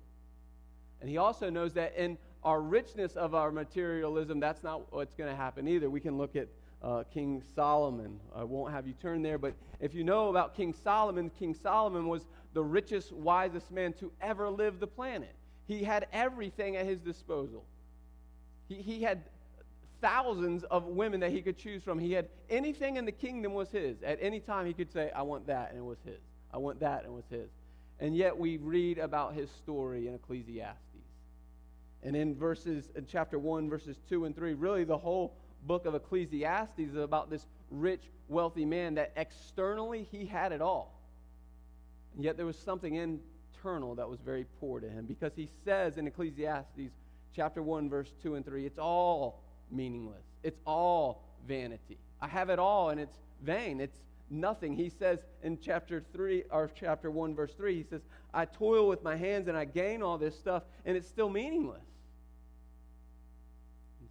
And 1.01 1.09
he 1.09 1.19
also 1.19 1.51
knows 1.51 1.75
that 1.75 1.95
in 1.97 2.19
our 2.43 2.61
richness 2.61 3.17
of 3.17 3.35
our 3.35 3.53
materialism, 3.53 4.41
that's 4.41 4.63
not 4.63 4.93
what's 4.93 5.15
going 5.15 5.31
to 5.31 5.37
happen 5.37 5.69
either. 5.69 5.89
We 5.89 6.01
can 6.01 6.19
look 6.19 6.37
at 6.37 6.49
uh, 6.83 7.05
King 7.13 7.43
Solomon. 7.55 8.19
I 8.35 8.45
won't 8.45 8.73
have 8.73 8.87
you 8.87 8.95
turn 8.95 9.23
there, 9.23 9.39
but 9.39 9.55
if 9.81 9.95
you 9.95 10.05
know 10.05 10.29
about 10.29 10.55
King 10.55 10.75
Solomon, 10.85 11.31
King 11.39 11.55
Solomon 11.55 12.09
was 12.09 12.27
the 12.53 12.63
richest, 12.63 13.13
wisest 13.13 13.71
man 13.71 13.93
to 13.95 14.11
ever 14.21 14.49
live 14.49 14.81
the 14.81 14.87
planet. 14.87 15.35
He 15.67 15.85
had 15.85 16.07
everything 16.13 16.77
at 16.77 16.87
his 16.87 16.99
disposal. 16.99 17.65
He, 18.69 18.77
he 18.77 19.03
had 19.03 19.23
thousands 20.01 20.65
of 20.65 20.85
women 20.87 21.21
that 21.21 21.31
he 21.31 21.43
could 21.43 21.59
choose 21.59 21.83
from. 21.83 21.99
He 21.99 22.13
had 22.13 22.29
anything 22.49 22.97
in 22.97 23.05
the 23.05 23.13
kingdom 23.13 23.53
was 23.53 23.71
his. 23.71 24.03
At 24.03 24.19
any 24.21 24.41
time, 24.41 24.67
he 24.67 24.73
could 24.73 24.91
say, 24.91 25.11
I 25.15 25.23
want 25.23 25.47
that, 25.47 25.71
and 25.71 25.79
it 25.79 25.85
was 25.85 25.99
his. 26.05 26.21
I 26.53 26.59
want 26.59 26.81
that, 26.81 27.05
and 27.05 27.13
it 27.13 27.13
was 27.13 27.25
his. 27.31 27.51
And 28.01 28.17
yet 28.17 28.37
we 28.37 28.57
read 28.57 28.99
about 28.99 29.35
his 29.35 29.51
story 29.51 30.09
in 30.09 30.15
Ecclesiastes. 30.15 30.81
And 32.03 32.17
in 32.17 32.35
verses 32.35 32.89
in 32.97 33.07
chapter 33.07 33.39
1 33.39 33.69
verses 33.69 33.99
2 34.09 34.25
and 34.25 34.35
3, 34.35 34.55
really 34.55 34.85
the 34.85 34.97
whole 34.97 35.35
book 35.67 35.87
of 35.87 35.95
Ecclesiastes 35.95 36.79
is 36.79 36.97
about 36.97 37.31
this 37.31 37.47
rich, 37.71 38.03
wealthy 38.29 38.65
man 38.65 38.95
that 38.95 39.13
externally 39.17 40.07
he 40.11 40.25
had 40.25 40.53
it 40.53 40.61
all. 40.61 41.01
And 42.15 42.25
yet 42.25 42.37
there 42.37 42.47
was 42.47 42.59
something 42.59 42.95
internal 42.95 43.95
that 43.95 44.09
was 44.09 44.21
very 44.21 44.47
poor 44.61 44.81
to 44.81 44.89
him 44.89 45.07
because 45.07 45.33
he 45.35 45.49
says 45.65 45.97
in 45.97 46.07
Ecclesiastes 46.07 46.93
chapter 47.35 47.63
1 47.63 47.89
verse 47.89 48.13
2 48.23 48.35
and 48.35 48.45
3, 48.45 48.67
it's 48.67 48.79
all 48.79 49.43
meaningless. 49.71 50.25
It's 50.43 50.59
all 50.67 51.23
vanity. 51.47 51.99
I 52.21 52.29
have 52.29 52.51
it 52.51 52.59
all 52.59 52.91
and 52.91 53.01
it's 53.01 53.17
vain. 53.43 53.81
It's 53.81 53.99
nothing. 54.31 54.77
He 54.77 54.89
says 54.89 55.19
in 55.43 55.59
chapter 55.61 56.03
3 56.13 56.45
or 56.51 56.71
chapter 56.75 57.11
1 57.11 57.35
verse 57.35 57.53
3, 57.55 57.77
he 57.77 57.83
says, 57.83 58.03
"I 58.33 58.45
toil 58.45 58.89
with 58.89 59.03
my 59.03 59.17
hands 59.17 59.49
and 59.49 59.57
I 59.57 59.65
gain 59.65 60.03
all 60.03 60.19
this 60.19 60.39
stuff 60.39 60.65
and 60.85 60.97
it's 60.97 61.09
still 61.09 61.31
meaningless." 61.31 61.83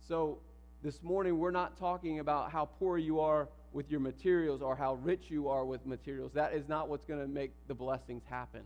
So 0.08 0.40
this 0.82 1.04
morning 1.04 1.38
we're 1.38 1.52
not 1.52 1.78
talking 1.78 2.20
about 2.20 2.52
how 2.52 2.66
poor 2.66 2.98
you 2.98 3.20
are 3.20 3.50
with 3.74 3.90
your 3.92 4.00
materials 4.00 4.62
or 4.62 4.76
how 4.76 4.96
rich 4.96 5.26
you 5.30 5.48
are 5.48 5.66
with 5.66 5.86
materials. 5.86 6.32
That 6.34 6.54
is 6.54 6.68
not 6.68 6.90
what's 6.90 7.06
going 7.06 7.20
to 7.20 7.28
make 7.28 7.52
the 7.68 7.74
blessings 7.74 8.24
happen. 8.30 8.62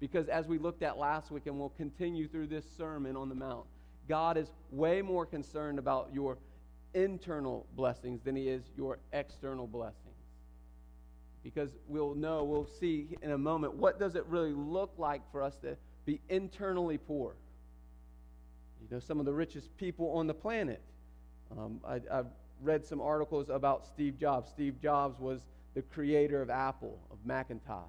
Because 0.00 0.28
as 0.28 0.46
we 0.46 0.58
looked 0.58 0.82
at 0.82 0.98
last 0.98 1.30
week 1.30 1.46
and 1.46 1.58
we'll 1.58 1.70
continue 1.70 2.26
through 2.28 2.48
this 2.48 2.64
sermon 2.76 3.16
on 3.16 3.28
the 3.28 3.34
Mount, 3.34 3.66
God 4.08 4.36
is 4.36 4.48
way 4.70 5.00
more 5.00 5.24
concerned 5.24 5.78
about 5.78 6.10
your 6.12 6.38
internal 6.94 7.66
blessings 7.76 8.20
than 8.24 8.34
he 8.34 8.48
is 8.48 8.62
your 8.76 8.98
external 9.12 9.66
blessings 9.66 10.02
because 11.42 11.70
we'll 11.88 12.14
know, 12.14 12.44
we'll 12.44 12.68
see 12.80 13.08
in 13.22 13.32
a 13.32 13.38
moment, 13.38 13.74
what 13.74 13.98
does 13.98 14.14
it 14.14 14.24
really 14.26 14.52
look 14.52 14.92
like 14.96 15.22
for 15.32 15.42
us 15.42 15.56
to 15.62 15.76
be 16.04 16.20
internally 16.28 16.98
poor? 16.98 17.34
You 18.80 18.88
know, 18.90 19.00
some 19.00 19.18
of 19.18 19.26
the 19.26 19.32
richest 19.32 19.76
people 19.76 20.12
on 20.12 20.26
the 20.26 20.34
planet. 20.34 20.80
Um, 21.58 21.80
I, 21.86 22.00
I've 22.10 22.26
read 22.62 22.84
some 22.84 23.00
articles 23.00 23.48
about 23.50 23.86
Steve 23.86 24.18
Jobs. 24.18 24.50
Steve 24.50 24.80
Jobs 24.80 25.18
was 25.18 25.40
the 25.74 25.82
creator 25.82 26.42
of 26.42 26.50
Apple, 26.50 26.98
of 27.10 27.18
Macintosh. 27.24 27.84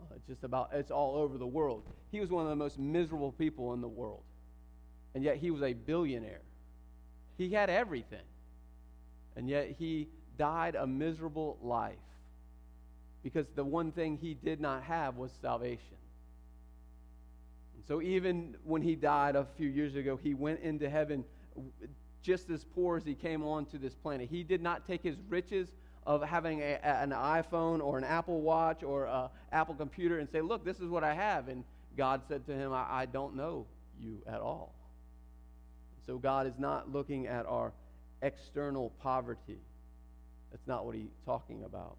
Uh, 0.00 0.14
just 0.28 0.44
about, 0.44 0.70
it's 0.72 0.90
all 0.90 1.16
over 1.16 1.38
the 1.38 1.46
world. 1.46 1.82
He 2.12 2.20
was 2.20 2.30
one 2.30 2.44
of 2.44 2.50
the 2.50 2.56
most 2.56 2.78
miserable 2.78 3.32
people 3.32 3.72
in 3.72 3.80
the 3.80 3.88
world. 3.88 4.22
And 5.14 5.22
yet 5.22 5.36
he 5.36 5.50
was 5.50 5.62
a 5.62 5.72
billionaire. 5.72 6.42
He 7.38 7.50
had 7.50 7.70
everything. 7.70 8.24
And 9.36 9.48
yet 9.48 9.74
he 9.78 10.08
died 10.38 10.74
a 10.74 10.86
miserable 10.86 11.58
life 11.62 11.94
because 13.22 13.46
the 13.54 13.64
one 13.64 13.90
thing 13.90 14.18
he 14.20 14.34
did 14.34 14.60
not 14.60 14.82
have 14.82 15.16
was 15.16 15.32
salvation. 15.40 15.96
And 17.74 17.84
so 17.86 18.02
even 18.02 18.56
when 18.64 18.82
he 18.82 18.94
died 18.94 19.34
a 19.34 19.46
few 19.56 19.68
years 19.68 19.96
ago, 19.96 20.18
he 20.22 20.34
went 20.34 20.60
into 20.60 20.90
heaven 20.90 21.24
just 22.24 22.48
as 22.48 22.64
poor 22.64 22.96
as 22.96 23.04
he 23.04 23.14
came 23.14 23.44
onto 23.44 23.78
this 23.78 23.94
planet. 23.94 24.28
He 24.30 24.42
did 24.42 24.62
not 24.62 24.86
take 24.86 25.02
his 25.02 25.16
riches 25.28 25.68
of 26.06 26.22
having 26.22 26.60
a, 26.60 26.80
an 26.82 27.10
iPhone 27.10 27.80
or 27.82 27.98
an 27.98 28.04
Apple 28.04 28.40
Watch 28.40 28.82
or 28.82 29.06
an 29.06 29.28
Apple 29.52 29.74
computer 29.74 30.18
and 30.18 30.28
say, 30.28 30.40
Look, 30.40 30.64
this 30.64 30.80
is 30.80 30.88
what 30.88 31.04
I 31.04 31.14
have. 31.14 31.48
And 31.48 31.64
God 31.96 32.22
said 32.26 32.46
to 32.46 32.54
him, 32.54 32.72
I, 32.72 32.86
I 32.90 33.06
don't 33.06 33.36
know 33.36 33.66
you 34.00 34.22
at 34.26 34.40
all. 34.40 34.74
So 36.06 36.18
God 36.18 36.46
is 36.46 36.58
not 36.58 36.90
looking 36.90 37.26
at 37.26 37.46
our 37.46 37.72
external 38.22 38.90
poverty. 39.02 39.58
That's 40.50 40.66
not 40.66 40.86
what 40.86 40.94
he's 40.94 41.14
talking 41.26 41.64
about. 41.64 41.96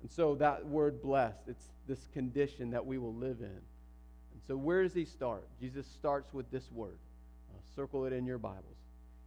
And 0.00 0.10
so 0.10 0.34
that 0.36 0.66
word 0.66 1.02
blessed, 1.02 1.42
it's 1.48 1.66
this 1.86 2.08
condition 2.14 2.70
that 2.70 2.84
we 2.84 2.96
will 2.96 3.14
live 3.14 3.40
in. 3.40 3.46
And 3.46 4.42
so 4.46 4.56
where 4.56 4.82
does 4.82 4.94
he 4.94 5.04
start? 5.04 5.44
Jesus 5.60 5.86
starts 5.86 6.32
with 6.32 6.50
this 6.50 6.70
word. 6.72 6.98
Uh, 7.50 7.58
circle 7.74 8.06
it 8.06 8.12
in 8.12 8.24
your 8.24 8.38
Bibles. 8.38 8.79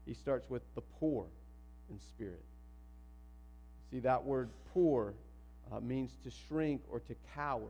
He 0.06 0.14
starts 0.14 0.50
with 0.50 0.62
the 0.76 0.82
poor 1.00 1.26
in 1.90 2.00
spirit. 2.00 2.44
See, 3.92 4.00
that 4.00 4.24
word 4.24 4.50
poor 4.74 5.14
uh, 5.72 5.80
means 5.80 6.12
to 6.24 6.32
shrink 6.48 6.82
or 6.90 7.00
to 7.02 7.16
cower. 7.36 7.70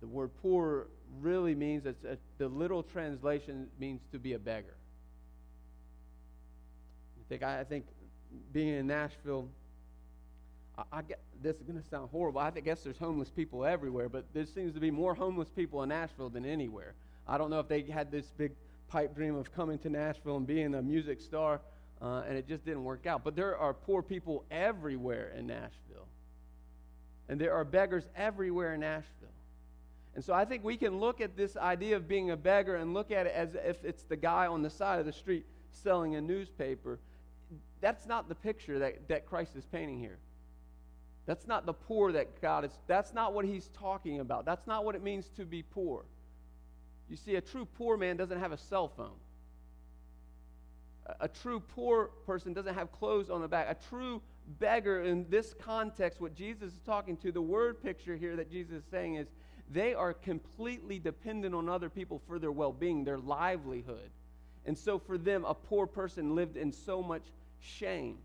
The 0.00 0.06
word 0.06 0.30
poor 0.40 0.86
really 1.20 1.54
means, 1.54 1.84
it's 1.84 2.04
a, 2.04 2.16
the 2.38 2.48
literal 2.48 2.82
translation 2.82 3.66
means 3.78 4.00
to 4.12 4.18
be 4.18 4.32
a 4.32 4.38
beggar. 4.38 4.74
I 7.20 7.28
think, 7.28 7.42
I, 7.42 7.64
think 7.64 7.86
being 8.52 8.78
in 8.78 8.86
Nashville, 8.86 9.48
I, 10.78 10.84
I 10.92 11.02
get, 11.02 11.20
this 11.42 11.56
is 11.56 11.62
going 11.62 11.80
to 11.80 11.86
sound 11.88 12.08
horrible. 12.10 12.40
I 12.40 12.50
guess 12.50 12.80
there's 12.82 12.96
homeless 12.96 13.28
people 13.28 13.66
everywhere, 13.66 14.08
but 14.08 14.24
there 14.32 14.46
seems 14.46 14.72
to 14.74 14.80
be 14.80 14.90
more 14.90 15.14
homeless 15.14 15.48
people 15.50 15.82
in 15.82 15.90
Nashville 15.90 16.30
than 16.30 16.46
anywhere. 16.46 16.94
I 17.28 17.36
don't 17.36 17.50
know 17.50 17.60
if 17.60 17.68
they 17.68 17.82
had 17.82 18.10
this 18.10 18.26
big 18.38 18.52
pipe 18.90 19.14
dream 19.14 19.36
of 19.36 19.52
coming 19.54 19.78
to 19.78 19.88
Nashville 19.88 20.36
and 20.36 20.46
being 20.46 20.74
a 20.74 20.82
music 20.82 21.20
star, 21.20 21.60
uh, 22.02 22.22
and 22.26 22.36
it 22.36 22.46
just 22.48 22.64
didn't 22.64 22.84
work 22.84 23.06
out. 23.06 23.22
But 23.24 23.36
there 23.36 23.56
are 23.56 23.72
poor 23.72 24.02
people 24.02 24.44
everywhere 24.50 25.32
in 25.36 25.46
Nashville, 25.46 26.08
and 27.28 27.40
there 27.40 27.54
are 27.54 27.64
beggars 27.64 28.08
everywhere 28.16 28.74
in 28.74 28.80
Nashville. 28.80 29.28
And 30.14 30.24
so 30.24 30.34
I 30.34 30.44
think 30.44 30.64
we 30.64 30.76
can 30.76 30.98
look 30.98 31.20
at 31.20 31.36
this 31.36 31.56
idea 31.56 31.96
of 31.96 32.08
being 32.08 32.32
a 32.32 32.36
beggar 32.36 32.76
and 32.76 32.92
look 32.92 33.12
at 33.12 33.26
it 33.26 33.32
as 33.34 33.54
if 33.54 33.84
it's 33.84 34.02
the 34.02 34.16
guy 34.16 34.48
on 34.48 34.62
the 34.62 34.70
side 34.70 34.98
of 34.98 35.06
the 35.06 35.12
street 35.12 35.46
selling 35.70 36.16
a 36.16 36.20
newspaper. 36.20 36.98
That's 37.80 38.06
not 38.06 38.28
the 38.28 38.34
picture 38.34 38.80
that, 38.80 39.08
that 39.08 39.26
Christ 39.26 39.54
is 39.54 39.64
painting 39.66 40.00
here. 40.00 40.18
That's 41.26 41.46
not 41.46 41.64
the 41.64 41.72
poor 41.72 42.10
that 42.12 42.40
God 42.42 42.64
is, 42.64 42.72
that's 42.88 43.14
not 43.14 43.34
what 43.34 43.44
he's 43.44 43.68
talking 43.68 44.18
about. 44.18 44.44
That's 44.44 44.66
not 44.66 44.84
what 44.84 44.96
it 44.96 45.02
means 45.02 45.28
to 45.36 45.44
be 45.44 45.62
poor. 45.62 46.04
You 47.10 47.16
see, 47.16 47.34
a 47.34 47.40
true 47.40 47.66
poor 47.76 47.96
man 47.96 48.16
doesn't 48.16 48.38
have 48.38 48.52
a 48.52 48.56
cell 48.56 48.88
phone. 48.88 49.18
A, 51.18 51.26
true 51.26 51.58
poor 51.58 52.10
person 52.24 52.52
doesn't 52.52 52.74
have 52.74 52.92
clothes 52.92 53.30
on 53.30 53.40
the 53.40 53.48
back. 53.48 53.66
A 53.68 53.76
true 53.88 54.22
beggar, 54.60 55.02
in 55.02 55.28
this 55.28 55.54
context, 55.60 56.20
what 56.20 56.36
Jesus 56.36 56.72
is 56.72 56.80
talking 56.86 57.16
to, 57.16 57.32
the 57.32 57.42
word 57.42 57.82
picture 57.82 58.14
here 58.14 58.36
that 58.36 58.48
Jesus 58.48 58.74
is 58.74 58.84
saying 58.92 59.16
is 59.16 59.26
they 59.72 59.92
are 59.92 60.14
completely 60.14 61.00
dependent 61.00 61.52
on 61.52 61.68
other 61.68 61.88
people 61.88 62.22
for 62.28 62.38
their 62.38 62.52
well 62.52 62.72
being, 62.72 63.02
their 63.02 63.18
livelihood. 63.18 64.10
And 64.66 64.78
so 64.78 65.00
for 65.00 65.18
them, 65.18 65.44
a 65.44 65.54
poor 65.54 65.88
person 65.88 66.36
lived 66.36 66.56
in 66.56 66.70
so 66.70 67.02
much 67.02 67.24
shame. 67.60 68.18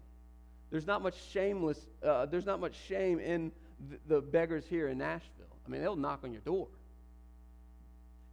There's 0.70 0.86
not 0.86 1.02
much 1.02 1.16
shameless, 1.32 1.80
uh, 2.04 2.28
there's 2.28 2.46
not 2.46 2.60
much 2.60 2.76
shame 2.88 3.20
in 3.20 3.52
the, 3.90 4.16
the 4.16 4.22
beggars 4.22 4.66
here 4.68 4.90
in 4.90 5.00
Nashville. 5.00 5.32
I 5.66 5.70
mean, 5.70 5.82
they'll 5.82 5.96
knock 5.96 6.20
on 6.24 6.32
your 6.32 6.42
door. 6.42 6.68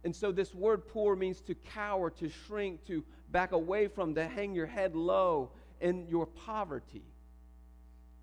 And 0.03 0.15
so 0.15 0.31
this 0.31 0.53
word 0.53 0.87
poor 0.87 1.15
means 1.15 1.39
to 1.41 1.55
cower, 1.55 2.09
to 2.11 2.29
shrink, 2.29 2.85
to 2.87 3.03
back 3.31 3.51
away 3.53 3.87
from, 3.87 4.15
to 4.15 4.27
hang 4.27 4.53
your 4.53 4.67
head 4.67 4.95
low 4.95 5.51
in 5.79 6.07
your 6.07 6.25
poverty. 6.25 7.03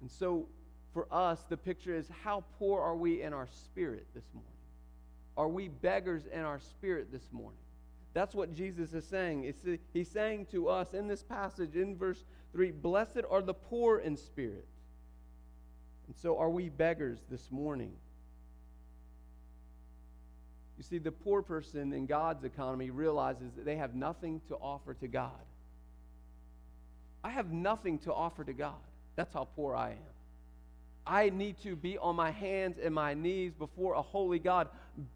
And 0.01 0.11
so 0.11 0.47
for 0.93 1.07
us, 1.11 1.45
the 1.49 1.57
picture 1.57 1.95
is 1.95 2.09
how 2.23 2.45
poor 2.59 2.81
are 2.81 2.97
we 2.97 3.23
in 3.23 3.33
our 3.33 3.47
spirit 3.47 4.07
this 4.15 4.25
morning? 4.35 4.51
Are 5.37 5.49
we 5.49 5.69
beggars 5.69 6.27
in 6.27 6.41
our 6.41 6.59
spirit 6.61 7.11
this 7.13 7.29
morning? 7.33 7.59
That's 8.13 8.35
what 8.35 8.55
Jesus 8.55 8.93
is 8.93 9.05
saying. 9.07 9.53
He's 9.93 10.11
saying 10.11 10.47
to 10.51 10.69
us 10.69 10.95
in 10.95 11.07
this 11.07 11.23
passage 11.23 11.77
in 11.77 11.97
verse 11.97 12.25
3 12.53 12.73
Blessed 12.73 13.23
are 13.31 13.41
the 13.41 13.55
poor 13.55 13.99
in 13.99 14.17
spirit. 14.17 14.67
And 16.09 16.17
so 16.17 16.37
are 16.39 16.51
we 16.51 16.69
beggars 16.69 17.21
this 17.31 17.53
morning? 17.53 17.93
You 20.81 20.85
see, 20.85 20.97
the 20.97 21.13
poor 21.13 21.43
person 21.43 21.93
in 21.93 22.07
God's 22.07 22.43
economy 22.43 22.89
realizes 22.89 23.53
that 23.55 23.67
they 23.67 23.77
have 23.77 23.95
nothing 23.95 24.41
to 24.49 24.55
offer 24.55 24.95
to 24.95 25.09
God. 25.09 25.45
I 27.23 27.29
have 27.29 27.53
nothing 27.53 27.99
to 27.99 28.15
offer 28.15 28.45
to 28.45 28.55
God. 28.55 28.81
That's 29.15 29.35
how 29.35 29.47
poor 29.55 29.77
I 29.77 29.91
am. 29.91 29.99
I 31.07 31.29
need 31.29 31.61
to 31.65 31.77
be 31.77 31.99
on 31.99 32.17
my 32.17 32.31
hands 32.31 32.79
and 32.83 32.95
my 32.95 33.13
knees 33.13 33.53
before 33.53 33.93
a 33.93 34.01
holy 34.01 34.39
God, 34.39 34.69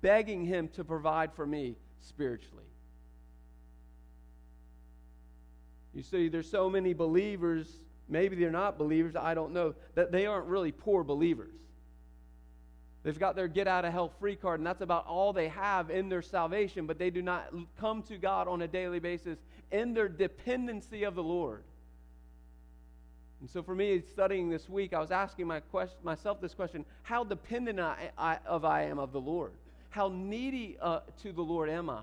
begging 0.02 0.44
Him 0.44 0.68
to 0.74 0.84
provide 0.84 1.32
for 1.32 1.46
me 1.46 1.76
spiritually. 2.02 2.66
You 5.94 6.02
see, 6.02 6.28
there's 6.28 6.50
so 6.50 6.68
many 6.68 6.92
believers, 6.92 7.72
maybe 8.06 8.36
they're 8.36 8.50
not 8.50 8.76
believers, 8.76 9.16
I 9.16 9.32
don't 9.32 9.54
know, 9.54 9.74
that 9.94 10.12
they 10.12 10.26
aren't 10.26 10.44
really 10.44 10.72
poor 10.72 11.04
believers. 11.04 11.54
They've 13.04 13.18
got 13.18 13.36
their 13.36 13.48
get 13.48 13.68
out 13.68 13.84
of 13.84 13.92
hell 13.92 14.10
free 14.18 14.34
card, 14.34 14.60
and 14.60 14.66
that's 14.66 14.80
about 14.80 15.06
all 15.06 15.34
they 15.34 15.48
have 15.48 15.90
in 15.90 16.08
their 16.08 16.22
salvation, 16.22 16.86
but 16.86 16.98
they 16.98 17.10
do 17.10 17.20
not 17.20 17.52
come 17.78 18.02
to 18.04 18.16
God 18.16 18.48
on 18.48 18.62
a 18.62 18.68
daily 18.68 18.98
basis 18.98 19.38
in 19.70 19.92
their 19.92 20.08
dependency 20.08 21.04
of 21.04 21.14
the 21.14 21.22
Lord. 21.22 21.62
And 23.40 23.50
so, 23.50 23.62
for 23.62 23.74
me, 23.74 24.02
studying 24.10 24.48
this 24.48 24.70
week, 24.70 24.94
I 24.94 25.00
was 25.00 25.10
asking 25.10 25.46
my 25.46 25.60
question, 25.60 25.98
myself 26.02 26.40
this 26.40 26.54
question 26.54 26.86
How 27.02 27.24
dependent 27.24 27.78
I, 27.78 28.10
I, 28.16 28.38
of 28.46 28.64
I 28.64 28.84
am 28.84 28.98
of 28.98 29.12
the 29.12 29.20
Lord? 29.20 29.52
How 29.90 30.08
needy 30.08 30.78
uh, 30.80 31.00
to 31.22 31.30
the 31.30 31.42
Lord 31.42 31.68
am 31.68 31.90
I? 31.90 32.00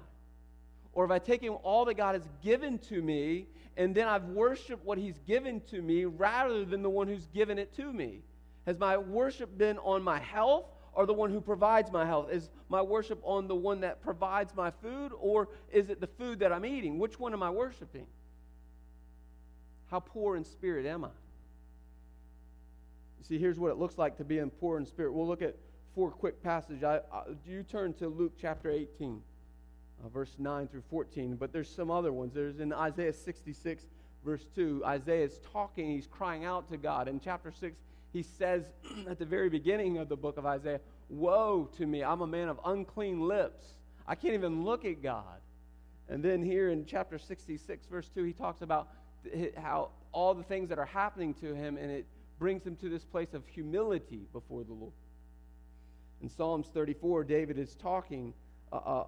Or 0.93 1.03
have 1.03 1.11
I 1.11 1.17
taken 1.17 1.49
all 1.49 1.85
that 1.85 1.95
God 1.95 2.13
has 2.13 2.27
given 2.43 2.77
to 2.89 3.01
me 3.01 3.47
and 3.77 3.95
then 3.95 4.07
I've 4.07 4.25
worshiped 4.25 4.85
what 4.85 4.97
He's 4.97 5.17
given 5.25 5.61
to 5.71 5.81
me 5.81 6.05
rather 6.05 6.65
than 6.65 6.83
the 6.83 6.89
one 6.89 7.07
who's 7.07 7.25
given 7.33 7.57
it 7.57 7.75
to 7.77 7.91
me? 7.91 8.19
Has 8.65 8.77
my 8.77 8.97
worship 8.97 9.57
been 9.57 9.77
on 9.79 10.03
my 10.03 10.19
health 10.19 10.65
or 10.93 11.05
the 11.05 11.13
one 11.13 11.31
who 11.31 11.41
provides 11.41 11.91
my 11.91 12.05
health? 12.05 12.31
Is 12.31 12.49
my 12.69 12.81
worship 12.81 13.19
on 13.23 13.47
the 13.47 13.55
one 13.55 13.81
that 13.81 14.01
provides 14.01 14.53
my 14.55 14.71
food, 14.71 15.11
or 15.19 15.49
is 15.71 15.89
it 15.89 16.01
the 16.01 16.07
food 16.07 16.39
that 16.39 16.51
I'm 16.51 16.65
eating? 16.65 16.99
Which 16.99 17.19
one 17.19 17.33
am 17.33 17.43
I 17.43 17.49
worshiping? 17.49 18.05
How 19.89 19.99
poor 19.99 20.37
in 20.37 20.43
spirit 20.43 20.85
am 20.85 21.03
I? 21.05 21.09
You 23.19 23.25
see, 23.25 23.37
here's 23.37 23.59
what 23.59 23.71
it 23.71 23.77
looks 23.77 23.97
like 23.97 24.17
to 24.17 24.23
be 24.23 24.39
in 24.39 24.49
poor 24.49 24.77
in 24.77 24.85
spirit. 24.85 25.13
We'll 25.13 25.27
look 25.27 25.41
at 25.41 25.55
four 25.93 26.11
quick 26.11 26.41
passages. 26.41 26.83
I, 26.83 27.01
I, 27.11 27.23
you 27.45 27.63
turn 27.63 27.93
to 27.95 28.07
Luke 28.07 28.33
chapter 28.39 28.69
18, 28.69 29.21
uh, 30.03 30.09
verse 30.09 30.35
9 30.39 30.67
through 30.67 30.83
14, 30.89 31.35
but 31.35 31.51
there's 31.51 31.69
some 31.69 31.91
other 31.91 32.13
ones. 32.13 32.33
There's 32.33 32.59
in 32.59 32.73
Isaiah 32.73 33.13
66, 33.13 33.85
verse 34.25 34.45
2. 34.55 34.83
Isaiah 34.85 35.25
is 35.25 35.39
talking, 35.51 35.91
he's 35.91 36.07
crying 36.07 36.45
out 36.45 36.69
to 36.69 36.77
God. 36.77 37.07
In 37.07 37.19
chapter 37.19 37.51
6, 37.51 37.75
he 38.13 38.23
says 38.23 38.65
at 39.09 39.19
the 39.19 39.25
very 39.25 39.49
beginning 39.49 39.97
of 39.97 40.09
the 40.09 40.15
book 40.15 40.37
of 40.37 40.45
Isaiah, 40.45 40.79
Woe 41.09 41.69
to 41.77 41.85
me, 41.85 42.03
I'm 42.03 42.21
a 42.21 42.27
man 42.27 42.49
of 42.49 42.59
unclean 42.65 43.27
lips. 43.27 43.65
I 44.07 44.15
can't 44.15 44.33
even 44.33 44.63
look 44.63 44.85
at 44.85 45.03
God. 45.03 45.39
And 46.09 46.23
then 46.23 46.43
here 46.43 46.69
in 46.69 46.85
chapter 46.85 47.17
66, 47.17 47.85
verse 47.87 48.09
2, 48.13 48.23
he 48.23 48.33
talks 48.33 48.61
about 48.61 48.89
how 49.57 49.89
all 50.11 50.33
the 50.33 50.43
things 50.43 50.69
that 50.69 50.79
are 50.79 50.85
happening 50.85 51.33
to 51.35 51.53
him, 51.53 51.77
and 51.77 51.91
it 51.91 52.05
brings 52.39 52.65
him 52.65 52.75
to 52.77 52.89
this 52.89 53.03
place 53.05 53.33
of 53.33 53.45
humility 53.47 54.27
before 54.33 54.63
the 54.63 54.73
Lord. 54.73 54.93
In 56.21 56.29
Psalms 56.29 56.67
34, 56.73 57.23
David 57.23 57.57
is 57.57 57.75
talking 57.75 58.33
uh, 58.71 58.75
uh, 58.75 59.03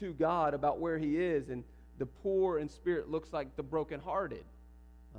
to 0.00 0.12
God 0.12 0.52
about 0.52 0.78
where 0.78 0.98
he 0.98 1.16
is, 1.16 1.48
and 1.48 1.64
the 1.98 2.06
poor 2.06 2.58
in 2.58 2.68
spirit 2.68 3.10
looks 3.10 3.32
like 3.32 3.56
the 3.56 3.62
brokenhearted. 3.62 4.44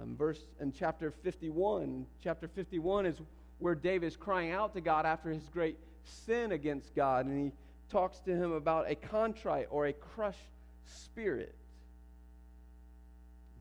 Um, 0.02 0.16
verse 0.16 0.40
in 0.60 0.72
chapter 0.72 1.12
51, 1.12 2.06
chapter 2.24 2.48
51 2.48 3.06
is 3.06 3.22
where 3.60 3.76
David 3.76 4.08
is 4.08 4.16
crying 4.16 4.52
out 4.52 4.74
to 4.76 4.82
God 4.82 5.06
after 5.06 5.30
his 5.30 5.50
great 5.50 5.78
sin 6.04 6.52
against 6.52 6.96
God, 6.96 7.26
and 7.26 7.46
he 7.46 7.52
talks 7.90 8.20
to 8.20 8.36
him 8.36 8.52
about 8.52 8.90
a 8.90 8.96
contrite 8.96 9.68
or 9.72 9.88
a 9.88 9.94
crushed 9.94 10.52
spirit. 10.86 11.56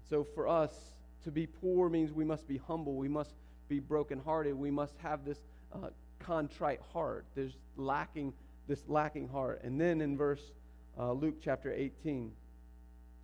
So 0.08 0.24
for 0.24 0.46
us, 0.46 0.72
to 1.24 1.30
be 1.30 1.46
poor 1.46 1.88
means 1.88 2.12
we 2.12 2.24
must 2.24 2.46
be 2.46 2.58
humble, 2.58 2.94
we 2.94 3.08
must 3.08 3.34
be 3.68 3.80
brokenhearted, 3.80 4.54
we 4.54 4.70
must 4.70 4.94
have 4.98 5.24
this 5.24 5.38
uh, 5.72 5.88
contrite 6.18 6.80
heart. 6.92 7.24
There's 7.34 7.56
lacking 7.76 8.32
this 8.68 8.82
lacking 8.88 9.28
heart. 9.28 9.62
And 9.64 9.80
then 9.80 10.00
in 10.00 10.16
verse 10.16 10.52
uh, 10.98 11.12
Luke 11.12 11.36
chapter 11.40 11.72
18, 11.72 12.32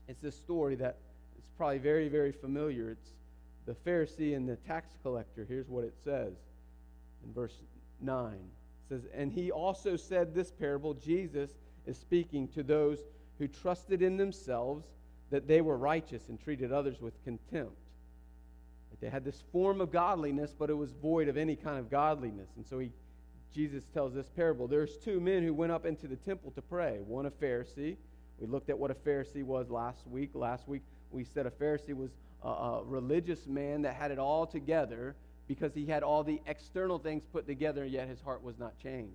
it's 0.08 0.20
this 0.20 0.36
story 0.36 0.74
that 0.76 0.98
is 1.44 1.52
probably 1.56 1.78
very, 1.78 2.08
very 2.08 2.32
familiar. 2.32 2.90
It's 2.90 3.10
the 3.66 3.74
Pharisee 3.74 4.36
and 4.36 4.48
the 4.48 4.56
tax 4.56 4.90
collector. 5.02 5.44
Here's 5.48 5.68
what 5.68 5.84
it 5.84 5.94
says 6.04 6.34
in 7.24 7.32
verse 7.32 7.58
9. 8.00 8.32
It 8.34 8.38
says, 8.88 9.02
And 9.14 9.32
he 9.32 9.50
also 9.50 9.96
said 9.96 10.34
this 10.34 10.50
parable, 10.50 10.94
Jesus 10.94 11.50
is 11.86 11.98
speaking 11.98 12.48
to 12.48 12.62
those 12.62 12.98
who 13.38 13.48
trusted 13.48 14.02
in 14.02 14.16
themselves 14.16 14.86
that 15.30 15.48
they 15.48 15.60
were 15.60 15.76
righteous 15.76 16.28
and 16.28 16.40
treated 16.40 16.72
others 16.72 17.00
with 17.00 17.14
contempt. 17.24 17.76
They 19.02 19.10
had 19.10 19.24
this 19.24 19.42
form 19.50 19.80
of 19.80 19.90
godliness, 19.90 20.54
but 20.56 20.70
it 20.70 20.74
was 20.74 20.92
void 20.92 21.26
of 21.26 21.36
any 21.36 21.56
kind 21.56 21.78
of 21.78 21.90
godliness. 21.90 22.50
And 22.54 22.64
so 22.64 22.78
he, 22.78 22.92
Jesus 23.52 23.84
tells 23.92 24.14
this 24.14 24.28
parable. 24.28 24.68
There's 24.68 24.96
two 24.96 25.20
men 25.20 25.42
who 25.42 25.52
went 25.52 25.72
up 25.72 25.84
into 25.84 26.06
the 26.06 26.14
temple 26.14 26.52
to 26.52 26.62
pray. 26.62 27.00
One 27.04 27.26
a 27.26 27.30
Pharisee. 27.32 27.96
We 28.38 28.46
looked 28.46 28.70
at 28.70 28.78
what 28.78 28.92
a 28.92 28.94
Pharisee 28.94 29.42
was 29.42 29.68
last 29.70 30.06
week. 30.06 30.30
Last 30.34 30.68
week 30.68 30.82
we 31.12 31.24
said 31.24 31.46
a 31.46 31.50
Pharisee 31.50 31.94
was 31.94 32.10
a, 32.42 32.48
a 32.48 32.84
religious 32.84 33.46
man 33.46 33.82
that 33.82 33.94
had 33.94 34.10
it 34.10 34.18
all 34.18 34.46
together 34.46 35.14
because 35.48 35.74
he 35.74 35.86
had 35.86 36.02
all 36.02 36.24
the 36.24 36.40
external 36.46 36.98
things 36.98 37.24
put 37.32 37.46
together, 37.46 37.84
yet 37.84 38.08
his 38.08 38.20
heart 38.20 38.42
was 38.42 38.58
not 38.58 38.78
changed. 38.78 39.12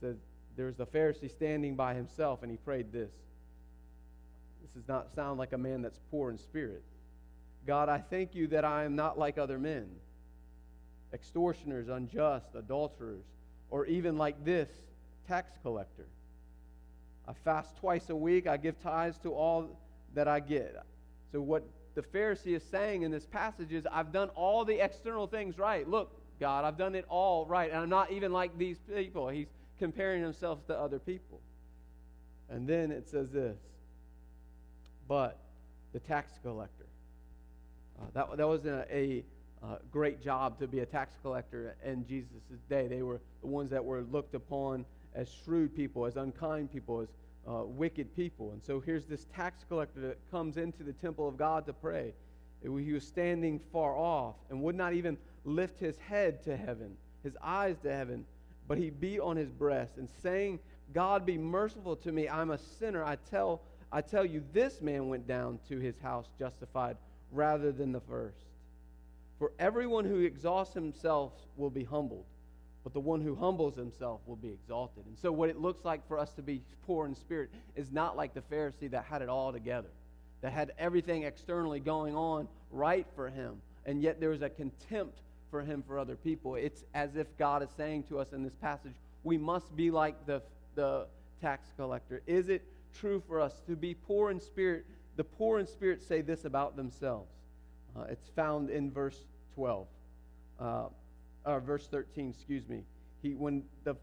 It 0.00 0.06
says 0.06 0.16
there 0.56 0.66
was 0.66 0.80
a 0.80 0.86
Pharisee 0.86 1.30
standing 1.30 1.76
by 1.76 1.94
himself, 1.94 2.42
and 2.42 2.50
he 2.50 2.56
prayed 2.58 2.92
this. 2.92 3.10
This 4.60 4.70
does 4.72 4.88
not 4.88 5.14
sound 5.14 5.38
like 5.38 5.52
a 5.52 5.58
man 5.58 5.82
that's 5.82 5.98
poor 6.10 6.30
in 6.30 6.38
spirit. 6.38 6.82
God, 7.66 7.88
I 7.88 7.98
thank 7.98 8.34
you 8.34 8.48
that 8.48 8.64
I 8.64 8.84
am 8.84 8.96
not 8.96 9.18
like 9.18 9.38
other 9.38 9.58
men, 9.58 9.88
extortioners, 11.12 11.88
unjust, 11.88 12.48
adulterers, 12.54 13.24
or 13.70 13.86
even 13.86 14.18
like 14.18 14.44
this 14.44 14.68
tax 15.28 15.52
collector. 15.62 16.06
I 17.26 17.32
fast 17.44 17.76
twice 17.76 18.10
a 18.10 18.16
week, 18.16 18.46
I 18.46 18.56
give 18.56 18.80
tithes 18.82 19.18
to 19.18 19.32
all 19.32 19.78
that 20.14 20.28
I 20.28 20.40
get. 20.40 20.76
So, 21.30 21.40
what 21.40 21.64
the 21.94 22.02
Pharisee 22.02 22.56
is 22.56 22.62
saying 22.62 23.02
in 23.02 23.10
this 23.10 23.26
passage 23.26 23.72
is, 23.72 23.86
I've 23.90 24.12
done 24.12 24.28
all 24.30 24.64
the 24.64 24.82
external 24.82 25.26
things 25.26 25.58
right. 25.58 25.88
Look, 25.88 26.12
God, 26.40 26.64
I've 26.64 26.78
done 26.78 26.94
it 26.94 27.04
all 27.08 27.46
right. 27.46 27.70
And 27.70 27.80
I'm 27.80 27.88
not 27.88 28.10
even 28.12 28.32
like 28.32 28.56
these 28.58 28.78
people. 28.94 29.28
He's 29.28 29.48
comparing 29.78 30.22
himself 30.22 30.66
to 30.66 30.78
other 30.78 30.98
people. 30.98 31.40
And 32.48 32.68
then 32.68 32.90
it 32.90 33.08
says 33.08 33.30
this 33.30 33.56
But 35.08 35.38
the 35.92 36.00
tax 36.00 36.32
collector, 36.42 36.86
uh, 38.00 38.06
that, 38.14 38.36
that 38.36 38.46
wasn't 38.46 38.84
a, 38.90 38.94
a 38.94 39.24
uh, 39.64 39.76
great 39.90 40.22
job 40.22 40.58
to 40.58 40.66
be 40.66 40.80
a 40.80 40.86
tax 40.86 41.14
collector 41.22 41.76
in 41.84 42.06
Jesus' 42.06 42.40
day. 42.68 42.88
They 42.88 43.02
were 43.02 43.20
the 43.40 43.46
ones 43.46 43.70
that 43.70 43.84
were 43.84 44.02
looked 44.10 44.34
upon 44.34 44.84
as 45.14 45.28
shrewd 45.44 45.74
people, 45.76 46.06
as 46.06 46.16
unkind 46.16 46.72
people, 46.72 47.00
as 47.00 47.08
uh, 47.48 47.64
wicked 47.64 48.14
people. 48.14 48.52
And 48.52 48.62
so 48.62 48.80
here's 48.80 49.06
this 49.06 49.26
tax 49.34 49.64
collector 49.68 50.00
that 50.00 50.18
comes 50.30 50.56
into 50.56 50.82
the 50.82 50.92
temple 50.92 51.28
of 51.28 51.36
God 51.36 51.66
to 51.66 51.72
pray. 51.72 52.14
He 52.62 52.68
was 52.68 53.04
standing 53.04 53.60
far 53.72 53.96
off 53.96 54.36
and 54.48 54.62
would 54.62 54.76
not 54.76 54.92
even 54.92 55.18
lift 55.44 55.80
his 55.80 55.98
head 55.98 56.44
to 56.44 56.56
heaven, 56.56 56.96
his 57.24 57.36
eyes 57.42 57.76
to 57.82 57.92
heaven, 57.92 58.24
but 58.68 58.78
he 58.78 58.90
beat 58.90 59.18
on 59.18 59.36
his 59.36 59.50
breast 59.50 59.96
and 59.96 60.08
saying, 60.22 60.60
God 60.92 61.26
be 61.26 61.36
merciful 61.38 61.96
to 61.96 62.12
me, 62.12 62.28
I'm 62.28 62.50
a 62.50 62.58
sinner. 62.58 63.04
I 63.04 63.16
tell, 63.30 63.62
I 63.90 64.00
tell 64.00 64.24
you, 64.24 64.44
this 64.52 64.80
man 64.80 65.08
went 65.08 65.26
down 65.26 65.58
to 65.68 65.78
his 65.78 65.98
house 65.98 66.26
justified 66.38 66.96
rather 67.32 67.72
than 67.72 67.90
the 67.90 68.00
first. 68.00 68.44
For 69.38 69.52
everyone 69.58 70.04
who 70.04 70.20
exhausts 70.20 70.74
himself 70.74 71.32
will 71.56 71.70
be 71.70 71.82
humbled, 71.82 72.26
but 72.84 72.92
the 72.92 73.00
one 73.00 73.20
who 73.20 73.34
humbles 73.34 73.76
himself 73.76 74.20
will 74.26 74.36
be 74.36 74.48
exalted. 74.48 75.04
And 75.06 75.16
so, 75.18 75.30
what 75.32 75.48
it 75.48 75.60
looks 75.60 75.84
like 75.84 76.06
for 76.08 76.18
us 76.18 76.32
to 76.32 76.42
be 76.42 76.62
poor 76.86 77.06
in 77.06 77.14
spirit 77.14 77.50
is 77.76 77.90
not 77.92 78.16
like 78.16 78.34
the 78.34 78.42
Pharisee 78.42 78.90
that 78.90 79.04
had 79.04 79.22
it 79.22 79.28
all 79.28 79.52
together, 79.52 79.90
that 80.40 80.52
had 80.52 80.72
everything 80.78 81.22
externally 81.22 81.80
going 81.80 82.14
on 82.14 82.48
right 82.70 83.06
for 83.14 83.28
him, 83.28 83.60
and 83.86 84.02
yet 84.02 84.20
there 84.20 84.30
was 84.30 84.42
a 84.42 84.50
contempt 84.50 85.20
for 85.50 85.62
him 85.62 85.82
for 85.86 85.98
other 85.98 86.16
people. 86.16 86.56
It's 86.56 86.84
as 86.94 87.16
if 87.16 87.26
God 87.38 87.62
is 87.62 87.68
saying 87.76 88.04
to 88.04 88.18
us 88.18 88.32
in 88.32 88.42
this 88.42 88.54
passage, 88.54 88.94
we 89.22 89.38
must 89.38 89.74
be 89.76 89.90
like 89.90 90.26
the, 90.26 90.42
the 90.74 91.06
tax 91.40 91.68
collector. 91.76 92.22
Is 92.26 92.48
it 92.48 92.62
true 92.98 93.22
for 93.26 93.40
us 93.40 93.60
to 93.66 93.76
be 93.76 93.94
poor 93.94 94.30
in 94.30 94.40
spirit 94.40 94.84
the 95.16 95.24
poor 95.24 95.58
in 95.58 95.66
spirit 95.66 96.02
say 96.02 96.22
this 96.22 96.44
about 96.44 96.76
themselves. 96.76 97.30
Uh, 97.96 98.04
it's 98.08 98.28
found 98.30 98.70
in 98.70 98.90
verse 98.90 99.18
12, 99.54 99.86
uh, 100.58 100.84
or 101.44 101.60
verse 101.60 101.86
13, 101.86 102.30
excuse 102.30 102.68
me. 102.68 102.84
He, 103.22 103.34
when 103.34 103.64
the, 103.84 103.96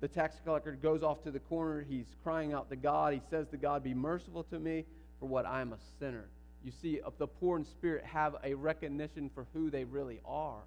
the 0.00 0.08
tax 0.08 0.36
collector 0.44 0.72
goes 0.72 1.02
off 1.02 1.22
to 1.24 1.30
the 1.30 1.40
corner, 1.40 1.84
he's 1.88 2.06
crying 2.22 2.52
out 2.52 2.68
to 2.70 2.76
God. 2.76 3.12
He 3.12 3.20
says 3.30 3.48
to 3.48 3.56
God, 3.56 3.82
Be 3.82 3.94
merciful 3.94 4.44
to 4.44 4.58
me, 4.58 4.84
for 5.20 5.26
what 5.26 5.46
I 5.46 5.60
am 5.60 5.72
a 5.72 5.78
sinner. 5.98 6.26
You 6.64 6.72
see, 6.80 7.00
the 7.18 7.26
poor 7.26 7.58
in 7.58 7.64
spirit 7.64 8.04
have 8.04 8.36
a 8.44 8.54
recognition 8.54 9.30
for 9.34 9.46
who 9.52 9.70
they 9.70 9.84
really 9.84 10.20
are. 10.24 10.62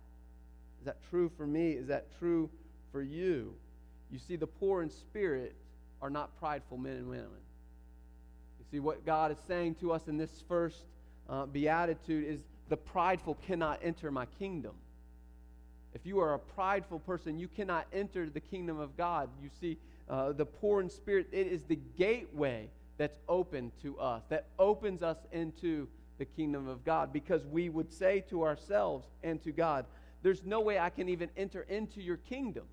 Is 0.79 0.85
that 0.85 0.97
true 1.09 1.31
for 1.37 1.47
me? 1.47 1.71
Is 1.71 1.87
that 1.87 2.07
true 2.19 2.49
for 2.91 3.01
you? 3.01 3.53
You 4.11 4.19
see, 4.19 4.35
the 4.35 4.47
poor 4.47 4.81
in 4.81 4.89
spirit 4.89 5.55
are 6.01 6.09
not 6.09 6.37
prideful 6.39 6.77
men 6.77 6.97
and 6.97 7.09
women. 7.09 7.29
You 8.59 8.65
see, 8.71 8.79
what 8.79 9.05
God 9.05 9.31
is 9.31 9.37
saying 9.47 9.75
to 9.75 9.91
us 9.91 10.07
in 10.07 10.17
this 10.17 10.43
first 10.47 10.83
uh, 11.29 11.45
beatitude 11.45 12.25
is 12.27 12.39
the 12.69 12.77
prideful 12.77 13.35
cannot 13.47 13.79
enter 13.83 14.11
my 14.11 14.25
kingdom. 14.39 14.75
If 15.95 16.05
you 16.05 16.19
are 16.19 16.33
a 16.33 16.39
prideful 16.39 16.99
person, 16.99 17.39
you 17.39 17.47
cannot 17.47 17.87
enter 17.93 18.29
the 18.29 18.41
kingdom 18.41 18.77
of 18.77 18.97
God. 18.97 19.29
You 19.41 19.49
see, 19.61 19.77
uh, 20.09 20.33
the 20.33 20.45
poor 20.45 20.81
in 20.81 20.89
spirit, 20.89 21.27
it 21.31 21.47
is 21.47 21.63
the 21.63 21.79
gateway 21.97 22.69
that's 22.97 23.17
open 23.29 23.71
to 23.81 23.97
us, 23.97 24.23
that 24.27 24.47
opens 24.59 25.01
us 25.01 25.17
into 25.31 25.87
the 26.17 26.25
kingdom 26.25 26.67
of 26.67 26.83
God. 26.83 27.13
Because 27.13 27.45
we 27.45 27.69
would 27.69 27.91
say 27.91 28.19
to 28.29 28.43
ourselves 28.43 29.07
and 29.23 29.41
to 29.43 29.53
God, 29.53 29.85
there's 30.21 30.43
no 30.43 30.59
way 30.59 30.77
I 30.77 30.89
can 30.89 31.07
even 31.07 31.29
enter 31.37 31.61
into 31.69 32.01
your 32.01 32.17
kingdom. 32.17 32.65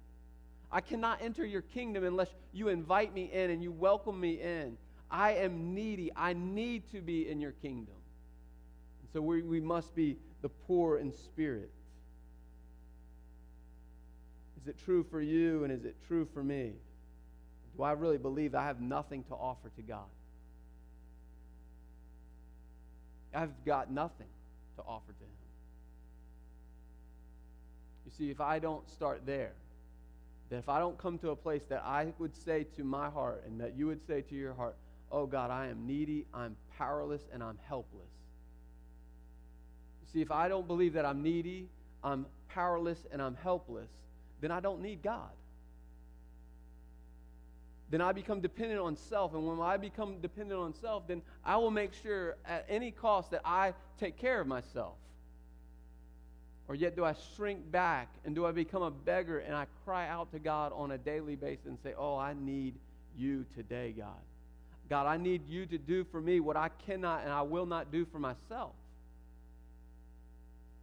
I 0.73 0.81
cannot 0.81 1.23
enter 1.23 1.47
your 1.47 1.63
kingdom 1.63 2.03
unless 2.03 2.31
you 2.53 2.69
invite 2.69 3.15
me 3.15 3.31
in 3.33 3.51
and 3.51 3.63
you 3.63 3.71
welcome 3.71 4.19
me 4.19 4.41
in. 4.41 4.77
I 5.09 5.35
am 5.35 5.75
needy. 5.75 6.11
I 6.17 6.33
need 6.33 6.91
to 6.91 7.01
be 7.01 7.29
in 7.29 7.41
your 7.41 7.53
kingdom. 7.53 7.95
And 9.01 9.09
so 9.13 9.21
we, 9.21 9.43
we 9.43 9.61
must 9.61 9.95
be 9.95 10.17
the 10.41 10.49
poor 10.49 10.99
in 10.99 11.13
spirit. 11.13 11.71
Is 14.63 14.69
it 14.69 14.77
true 14.85 15.05
for 15.11 15.21
you 15.21 15.65
and 15.65 15.73
is 15.73 15.85
it 15.85 15.97
true 16.07 16.27
for 16.33 16.43
me? 16.43 16.73
Do 17.77 17.83
I 17.83 17.93
really 17.93 18.19
believe 18.19 18.55
I 18.55 18.65
have 18.65 18.81
nothing 18.81 19.25
to 19.25 19.35
offer 19.35 19.71
to 19.77 19.83
God? 19.83 20.07
I've 23.35 23.65
got 23.65 23.91
nothing 23.91 24.27
to 24.77 24.83
offer 24.87 25.13
to 25.13 25.25
Him. 25.25 25.31
You 28.07 28.13
see, 28.17 28.31
if 28.31 28.41
I 28.41 28.59
don't 28.59 28.89
start 28.91 29.23
there, 29.25 29.53
that 30.51 30.59
if 30.59 30.69
I 30.69 30.79
don't 30.79 30.99
come 30.99 31.19
to 31.19 31.31
a 31.31 31.37
place 31.37 31.63
that 31.71 31.83
I 31.85 32.13
would 32.19 32.37
say 32.37 32.65
to 32.77 32.85
my 32.85 33.09
heart 33.09 33.45
and 33.47 33.59
that 33.61 33.75
you 33.77 33.87
would 33.87 34.07
say 34.07 34.21
to 34.21 34.35
your 34.35 34.53
heart, 34.53 34.77
oh 35.11 35.27
God, 35.27 35.51
I 35.51 35.69
am 35.69 35.87
needy, 35.87 36.27
I'm 36.35 36.57
powerless, 36.77 37.23
and 37.33 37.43
I'm 37.43 37.59
helpless. 37.67 38.11
You 40.03 40.09
see, 40.13 40.21
if 40.21 40.31
I 40.31 40.49
don't 40.49 40.67
believe 40.67 40.93
that 40.93 41.07
I'm 41.07 41.23
needy, 41.23 41.69
I'm 42.05 42.27
powerless, 42.49 43.07
and 43.11 43.23
I'm 43.23 43.35
helpless, 43.35 43.89
then 44.43 44.51
I 44.51 44.61
don't 44.61 44.83
need 44.83 45.03
God. 45.03 45.31
Then 47.89 48.01
I 48.01 48.13
become 48.13 48.41
dependent 48.41 48.81
on 48.81 48.97
self. 48.97 49.35
And 49.35 49.47
when 49.47 49.61
I 49.61 49.77
become 49.77 50.21
dependent 50.21 50.59
on 50.59 50.75
self, 50.75 51.07
then 51.07 51.23
I 51.45 51.57
will 51.57 51.71
make 51.71 51.93
sure 52.03 52.37
at 52.45 52.67
any 52.69 52.91
cost 52.91 53.31
that 53.31 53.43
I 53.45 53.73
take 53.99 54.17
care 54.19 54.41
of 54.41 54.47
myself. 54.47 54.95
Or 56.69 56.75
yet, 56.75 56.97
do 56.97 57.05
I 57.05 57.15
shrink 57.37 57.71
back 57.71 58.09
and 58.25 58.35
do 58.35 58.47
I 58.47 58.53
become 58.53 58.83
a 58.83 58.91
beggar 58.91 59.41
and 59.41 59.55
I 59.55 59.67
cry 59.85 60.09
out 60.09 60.33
to 60.33 60.39
God 60.39 60.73
on 60.75 60.93
a 60.93 60.99
daily 60.99 61.37
basis 61.37 61.67
and 61.67 61.79
say, 61.83 61.93
Oh, 61.97 62.17
I 62.17 62.35
need 62.35 62.75
you 63.17 63.45
today, 63.55 63.95
God? 63.97 64.21
God, 64.89 65.07
I 65.07 65.17
need 65.17 65.49
you 65.49 65.67
to 65.67 65.79
do 65.79 66.05
for 66.05 66.21
me 66.21 66.41
what 66.41 66.57
I 66.57 66.71
cannot 66.87 67.25
and 67.25 67.33
I 67.33 67.43
will 67.43 67.67
not 67.67 67.93
do 67.93 68.07
for 68.07 68.19
myself. 68.19 68.73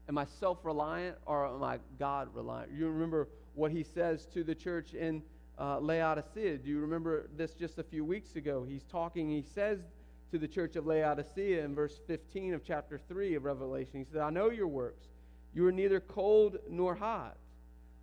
Am 0.08 0.18
I 0.18 0.26
self 0.40 0.60
reliant 0.64 1.18
or 1.26 1.48
am 1.48 1.64
I 1.64 1.80
God 1.98 2.30
reliant? 2.34 2.72
You 2.72 2.88
remember 2.88 3.28
what 3.60 3.72
he 3.72 3.84
says 3.84 4.26
to 4.34 4.44
the 4.44 4.56
church 4.56 4.94
in 4.94 5.22
uh, 5.60 5.80
Laodicea. 5.80 6.58
Do 6.58 6.70
you 6.70 6.80
remember 6.80 7.30
this 7.36 7.54
just 7.54 7.78
a 7.78 7.84
few 7.84 8.06
weeks 8.06 8.38
ago? 8.38 8.66
He's 8.68 8.86
talking, 8.86 9.30
he 9.30 9.44
says 9.44 9.80
to 10.32 10.40
the 10.40 10.48
church 10.48 10.78
of 10.78 10.88
Laodicea 10.88 11.64
in 11.64 11.76
verse 11.76 12.00
15 12.08 12.54
of 12.54 12.64
chapter 12.64 12.98
3 12.98 13.36
of 13.36 13.44
Revelation, 13.44 14.00
he 14.00 14.06
said, 14.06 14.22
I 14.22 14.30
know 14.30 14.50
your 14.50 14.68
works. 14.68 15.08
You 15.54 15.68
are 15.68 15.72
neither 15.74 16.00
cold 16.00 16.58
nor 16.70 16.96
hot. 16.96 17.36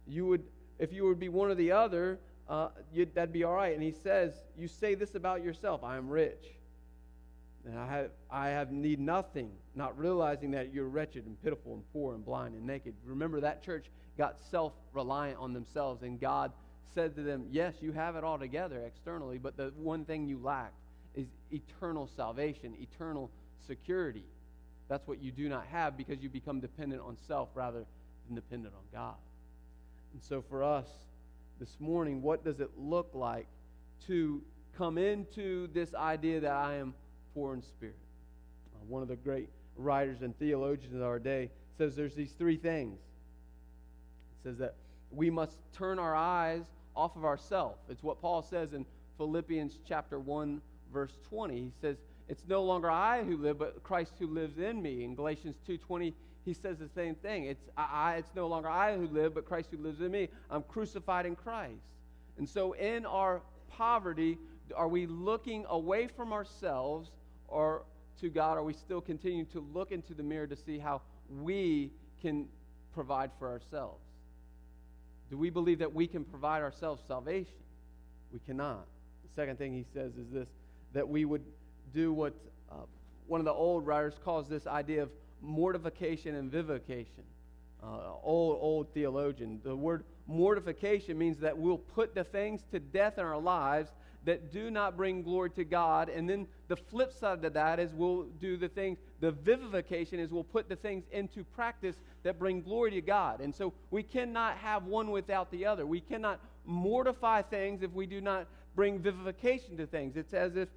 You 0.06 0.26
would, 0.26 0.44
if 0.78 0.92
you 0.92 1.06
would 1.06 1.18
be 1.18 1.30
one 1.30 1.50
or 1.50 1.54
the 1.54 1.72
other, 1.72 2.20
uh, 2.48 2.68
that'd 3.14 3.32
be 3.32 3.44
all 3.44 3.54
right. 3.54 3.72
And 3.72 3.82
he 3.82 3.92
says, 3.92 4.34
You 4.58 4.68
say 4.68 4.94
this 4.94 5.14
about 5.14 5.42
yourself 5.42 5.82
I 5.82 5.96
am 5.96 6.08
rich. 6.08 6.44
And 7.64 7.78
I 7.78 7.86
have, 7.86 8.10
I 8.30 8.48
have 8.48 8.70
need 8.70 9.00
nothing, 9.00 9.50
not 9.74 9.98
realizing 9.98 10.52
that 10.52 10.72
you're 10.72 10.88
wretched 10.88 11.26
and 11.26 11.40
pitiful 11.42 11.74
and 11.74 11.82
poor 11.92 12.14
and 12.14 12.24
blind 12.24 12.54
and 12.54 12.64
naked. 12.64 12.94
Remember, 13.04 13.40
that 13.40 13.62
church 13.64 13.86
got 14.16 14.38
self 14.50 14.72
reliant 14.92 15.38
on 15.38 15.52
themselves, 15.52 16.02
and 16.02 16.20
God 16.20 16.52
said 16.94 17.14
to 17.16 17.22
them, 17.22 17.46
Yes, 17.50 17.74
you 17.80 17.92
have 17.92 18.16
it 18.16 18.24
all 18.24 18.38
together 18.38 18.82
externally, 18.86 19.38
but 19.38 19.56
the 19.56 19.72
one 19.76 20.04
thing 20.04 20.26
you 20.26 20.38
lack 20.42 20.72
is 21.14 21.26
eternal 21.52 22.08
salvation, 22.16 22.74
eternal 22.80 23.30
security. 23.66 24.24
That's 24.88 25.06
what 25.06 25.20
you 25.20 25.32
do 25.32 25.48
not 25.48 25.66
have 25.66 25.96
because 25.96 26.22
you 26.22 26.28
become 26.28 26.60
dependent 26.60 27.02
on 27.02 27.16
self 27.26 27.48
rather 27.54 27.84
than 28.26 28.34
dependent 28.34 28.74
on 28.74 28.82
God. 28.92 29.16
And 30.12 30.22
so 30.22 30.42
for 30.48 30.62
us 30.62 30.86
this 31.58 31.76
morning, 31.80 32.22
what 32.22 32.44
does 32.44 32.60
it 32.60 32.70
look 32.78 33.10
like 33.14 33.46
to 34.06 34.42
come 34.76 34.98
into 34.98 35.68
this 35.72 35.94
idea 35.94 36.40
that 36.40 36.52
I 36.52 36.76
am 36.76 36.94
poor 37.34 37.54
in 37.54 37.62
spirit? 37.62 37.96
Uh, 38.74 38.84
one 38.86 39.02
of 39.02 39.08
the 39.08 39.16
great 39.16 39.48
writers 39.76 40.22
and 40.22 40.38
theologians 40.38 40.94
of 40.94 41.02
our 41.02 41.18
day 41.18 41.50
says 41.76 41.96
there's 41.96 42.14
these 42.14 42.32
three 42.32 42.56
things. 42.56 42.98
It 44.40 44.48
says 44.48 44.58
that 44.58 44.74
we 45.10 45.30
must 45.30 45.58
turn 45.72 45.98
our 45.98 46.14
eyes 46.14 46.62
off 46.94 47.16
of 47.16 47.24
ourselves. 47.24 47.78
It's 47.88 48.02
what 48.02 48.20
Paul 48.20 48.42
says 48.42 48.72
in 48.72 48.84
Philippians 49.18 49.78
chapter 49.86 50.18
1 50.18 50.60
verse 50.92 51.18
20. 51.28 51.54
He 51.54 51.72
says, 51.80 51.96
"It's 52.28 52.46
no 52.48 52.62
longer 52.62 52.90
I 52.90 53.24
who 53.24 53.36
live, 53.36 53.58
but 53.58 53.82
Christ 53.82 54.14
who 54.18 54.26
lives 54.26 54.58
in 54.58 54.80
me." 54.80 55.04
In 55.04 55.14
Galatians 55.14 55.56
2:20, 55.66 56.14
he 56.44 56.54
says 56.54 56.78
the 56.78 56.88
same 56.88 57.14
thing. 57.16 57.44
It's 57.44 57.68
I, 57.76 58.16
it's 58.16 58.34
no 58.34 58.46
longer 58.46 58.68
I 58.68 58.96
who 58.96 59.06
live, 59.08 59.34
but 59.34 59.44
Christ 59.44 59.70
who 59.70 59.78
lives 59.78 60.00
in 60.00 60.10
me. 60.10 60.28
I'm 60.50 60.62
crucified 60.62 61.26
in 61.26 61.36
Christ. 61.36 61.82
And 62.38 62.48
so 62.48 62.72
in 62.74 63.04
our 63.04 63.42
poverty, 63.68 64.38
are 64.74 64.88
we 64.88 65.06
looking 65.06 65.66
away 65.68 66.06
from 66.06 66.32
ourselves 66.32 67.10
or 67.48 67.82
to 68.20 68.30
God? 68.30 68.58
Are 68.58 68.62
we 68.62 68.72
still 68.72 69.00
continuing 69.00 69.46
to 69.46 69.60
look 69.60 69.92
into 69.92 70.14
the 70.14 70.22
mirror 70.22 70.46
to 70.46 70.56
see 70.56 70.78
how 70.78 71.02
we 71.42 71.90
can 72.20 72.48
provide 72.92 73.30
for 73.38 73.48
ourselves? 73.48 74.00
Do 75.30 75.36
we 75.36 75.50
believe 75.50 75.78
that 75.80 75.92
we 75.92 76.06
can 76.06 76.24
provide 76.24 76.62
ourselves 76.62 77.02
salvation? 77.06 77.54
We 78.32 78.40
cannot. 78.40 78.86
The 79.24 79.40
second 79.40 79.58
thing 79.58 79.72
he 79.72 79.84
says 79.92 80.12
is 80.16 80.30
this 80.30 80.48
that 80.92 81.08
we 81.08 81.24
would 81.24 81.44
do 81.92 82.12
what 82.12 82.34
uh, 82.70 82.76
one 83.26 83.40
of 83.40 83.44
the 83.44 83.52
old 83.52 83.86
writers 83.86 84.14
calls 84.24 84.48
this 84.48 84.66
idea 84.66 85.02
of 85.02 85.10
mortification 85.42 86.36
and 86.36 86.50
vivification. 86.50 87.24
Uh, 87.82 88.14
old, 88.22 88.58
old 88.60 88.94
theologian. 88.94 89.60
The 89.62 89.76
word 89.76 90.04
mortification 90.26 91.18
means 91.18 91.38
that 91.38 91.56
we'll 91.56 91.78
put 91.78 92.14
the 92.14 92.24
things 92.24 92.62
to 92.72 92.80
death 92.80 93.18
in 93.18 93.24
our 93.24 93.38
lives 93.38 93.90
that 94.26 94.52
do 94.52 94.70
not 94.70 94.96
bring 94.96 95.22
glory 95.22 95.50
to 95.50 95.64
God. 95.64 96.08
And 96.08 96.28
then 96.28 96.46
the 96.68 96.76
flip 96.76 97.12
side 97.12 97.44
of 97.44 97.52
that 97.54 97.78
is 97.78 97.94
we'll 97.94 98.24
do 98.40 98.56
the 98.56 98.68
things, 98.68 98.98
the 99.20 99.30
vivification 99.30 100.18
is 100.18 100.30
we'll 100.30 100.44
put 100.44 100.68
the 100.68 100.76
things 100.76 101.04
into 101.12 101.44
practice 101.44 101.96
that 102.24 102.38
bring 102.38 102.60
glory 102.60 102.90
to 102.90 103.00
God. 103.00 103.40
And 103.40 103.54
so 103.54 103.72
we 103.90 104.02
cannot 104.02 104.58
have 104.58 104.84
one 104.84 105.12
without 105.12 105.50
the 105.52 105.64
other. 105.64 105.86
We 105.86 106.00
cannot 106.00 106.40
mortify 106.66 107.42
things 107.42 107.82
if 107.82 107.92
we 107.92 108.04
do 108.04 108.20
not 108.20 108.48
bring 108.74 108.98
vivification 108.98 109.76
to 109.76 109.86
things. 109.86 110.16
It's 110.16 110.34
as 110.34 110.56
if 110.56 110.68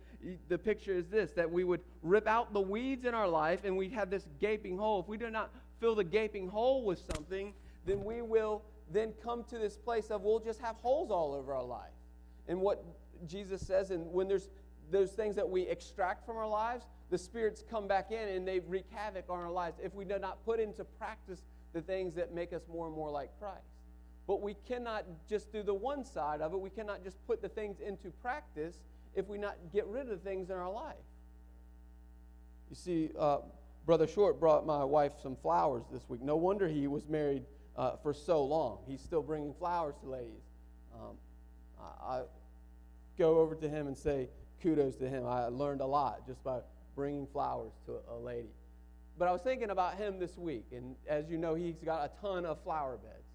the 0.47 0.57
picture 0.57 0.93
is 0.93 1.07
this 1.07 1.31
that 1.31 1.49
we 1.49 1.63
would 1.63 1.81
rip 2.03 2.27
out 2.27 2.53
the 2.53 2.61
weeds 2.61 3.05
in 3.05 3.15
our 3.15 3.27
life 3.27 3.61
and 3.63 3.75
we 3.75 3.89
have 3.89 4.11
this 4.11 4.27
gaping 4.39 4.77
hole. 4.77 5.01
If 5.01 5.07
we 5.07 5.17
do 5.17 5.31
not 5.31 5.49
fill 5.79 5.95
the 5.95 6.03
gaping 6.03 6.47
hole 6.47 6.85
with 6.85 7.01
something, 7.15 7.53
then 7.85 8.03
we 8.03 8.21
will 8.21 8.61
then 8.91 9.13
come 9.23 9.43
to 9.45 9.57
this 9.57 9.75
place 9.75 10.11
of 10.11 10.21
we'll 10.21 10.39
just 10.39 10.59
have 10.61 10.75
holes 10.75 11.09
all 11.09 11.33
over 11.33 11.53
our 11.53 11.63
life. 11.63 11.91
And 12.47 12.61
what 12.61 12.83
Jesus 13.27 13.65
says, 13.65 13.91
and 13.91 14.11
when 14.11 14.27
there's 14.27 14.49
those 14.91 15.11
things 15.11 15.35
that 15.35 15.47
we 15.47 15.63
extract 15.63 16.25
from 16.25 16.37
our 16.37 16.47
lives, 16.47 16.85
the 17.09 17.17
spirits 17.17 17.63
come 17.69 17.87
back 17.87 18.11
in 18.11 18.29
and 18.29 18.47
they 18.47 18.59
wreak 18.59 18.85
havoc 18.91 19.25
on 19.29 19.39
our 19.39 19.51
lives 19.51 19.79
if 19.83 19.93
we 19.93 20.05
do 20.05 20.19
not 20.19 20.43
put 20.45 20.59
into 20.59 20.83
practice 20.83 21.43
the 21.73 21.81
things 21.81 22.15
that 22.15 22.33
make 22.33 22.53
us 22.53 22.63
more 22.71 22.87
and 22.87 22.95
more 22.95 23.09
like 23.11 23.29
Christ. 23.39 23.69
But 24.27 24.41
we 24.41 24.55
cannot 24.67 25.05
just 25.27 25.51
do 25.51 25.63
the 25.63 25.73
one 25.73 26.05
side 26.05 26.41
of 26.41 26.53
it. 26.53 26.59
We 26.59 26.69
cannot 26.69 27.03
just 27.03 27.17
put 27.25 27.41
the 27.41 27.49
things 27.49 27.79
into 27.79 28.11
practice 28.21 28.79
if 29.15 29.27
we 29.27 29.37
not 29.37 29.57
get 29.73 29.87
rid 29.87 30.03
of 30.03 30.09
the 30.09 30.17
things 30.17 30.49
in 30.49 30.55
our 30.55 30.71
life. 30.71 30.95
You 32.69 32.75
see, 32.75 33.09
uh, 33.17 33.39
Brother 33.85 34.05
Short 34.05 34.39
brought 34.39 34.67
my 34.67 34.83
wife 34.83 35.13
some 35.21 35.35
flowers 35.35 35.83
this 35.91 36.07
week. 36.07 36.21
No 36.21 36.35
wonder 36.35 36.67
he 36.67 36.85
was 36.85 37.07
married 37.07 37.43
uh, 37.75 37.95
for 38.03 38.13
so 38.13 38.43
long. 38.43 38.79
He's 38.87 39.01
still 39.01 39.23
bringing 39.23 39.53
flowers 39.55 39.95
to 40.03 40.09
ladies. 40.09 40.43
Um, 40.93 41.15
I, 41.79 42.17
I 42.17 42.21
go 43.19 43.37
over 43.37 43.53
to 43.53 43.69
him 43.69 43.85
and 43.85 43.95
say 43.95 44.29
kudos 44.63 44.95
to 44.95 45.07
him. 45.07 45.27
I 45.27 45.45
learned 45.47 45.81
a 45.81 45.85
lot 45.85 46.25
just 46.25 46.43
by 46.43 46.61
bringing 46.95 47.27
flowers 47.27 47.73
to 47.85 47.97
a 48.11 48.17
lady. 48.17 48.49
But 49.19 49.27
I 49.27 49.31
was 49.31 49.41
thinking 49.41 49.69
about 49.69 49.97
him 49.97 50.17
this 50.17 50.37
week, 50.37 50.65
and 50.71 50.95
as 51.07 51.29
you 51.29 51.37
know, 51.37 51.53
he's 51.53 51.83
got 51.83 52.05
a 52.05 52.21
ton 52.21 52.45
of 52.45 52.63
flower 52.63 52.97
beds 52.97 53.29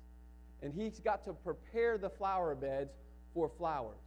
and 0.64 0.73
he's 0.73 0.99
got 0.99 1.23
to 1.25 1.35
prepare 1.35 1.99
the 1.99 2.09
flower 2.09 2.55
beds 2.55 2.94
for 3.35 3.51
flowers. 3.51 4.01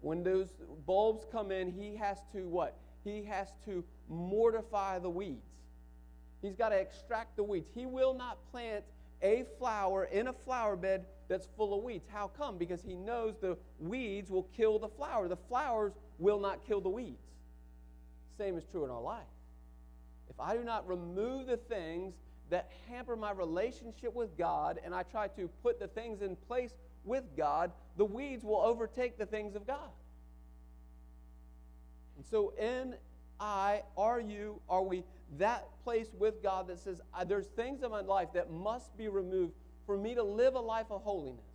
When 0.00 0.22
those 0.22 0.48
bulbs 0.86 1.26
come 1.30 1.50
in, 1.50 1.70
he 1.70 1.96
has 1.96 2.18
to 2.32 2.46
what? 2.46 2.78
He 3.04 3.24
has 3.24 3.48
to 3.64 3.84
mortify 4.08 5.00
the 5.00 5.10
weeds. 5.10 5.50
He's 6.42 6.54
got 6.54 6.70
to 6.70 6.76
extract 6.76 7.36
the 7.36 7.42
weeds. 7.42 7.68
He 7.74 7.86
will 7.86 8.14
not 8.14 8.38
plant 8.52 8.84
a 9.22 9.44
flower 9.58 10.04
in 10.04 10.28
a 10.28 10.32
flower 10.32 10.76
bed 10.76 11.04
that's 11.28 11.48
full 11.56 11.76
of 11.76 11.84
weeds. 11.84 12.06
How 12.10 12.28
come? 12.28 12.58
Because 12.58 12.82
he 12.82 12.94
knows 12.94 13.34
the 13.40 13.56
weeds 13.78 14.30
will 14.30 14.48
kill 14.56 14.78
the 14.78 14.88
flower. 14.88 15.28
The 15.28 15.36
flowers 15.36 15.92
will 16.18 16.40
not 16.40 16.66
kill 16.66 16.80
the 16.80 16.88
weeds. 16.88 17.22
Same 18.38 18.56
is 18.56 18.64
true 18.70 18.84
in 18.84 18.90
our 18.90 19.00
life. 19.00 19.22
If 20.28 20.40
I 20.40 20.56
do 20.56 20.64
not 20.64 20.88
remove 20.88 21.46
the 21.46 21.56
things 21.56 22.14
that 22.50 22.70
hamper 22.88 23.16
my 23.16 23.32
relationship 23.32 24.14
with 24.14 24.36
God 24.36 24.80
and 24.84 24.94
I 24.94 25.02
try 25.02 25.28
to 25.28 25.48
put 25.62 25.78
the 25.78 25.88
things 25.88 26.22
in 26.22 26.36
place 26.36 26.72
with 27.04 27.24
God, 27.36 27.70
the 27.96 28.04
weeds 28.04 28.44
will 28.44 28.60
overtake 28.60 29.18
the 29.18 29.26
things 29.26 29.54
of 29.54 29.66
God. 29.66 29.90
And 32.16 32.26
so, 32.26 32.52
in 32.58 32.94
I, 33.40 33.82
are 33.96 34.20
you, 34.20 34.60
are 34.68 34.82
we 34.82 35.02
that 35.38 35.66
place 35.82 36.08
with 36.18 36.42
God 36.42 36.68
that 36.68 36.78
says, 36.78 37.00
there's 37.26 37.46
things 37.46 37.82
in 37.82 37.90
my 37.90 38.02
life 38.02 38.28
that 38.34 38.52
must 38.52 38.96
be 38.96 39.08
removed 39.08 39.54
for 39.86 39.96
me 39.96 40.14
to 40.14 40.22
live 40.22 40.54
a 40.54 40.60
life 40.60 40.86
of 40.90 41.02
holiness? 41.02 41.46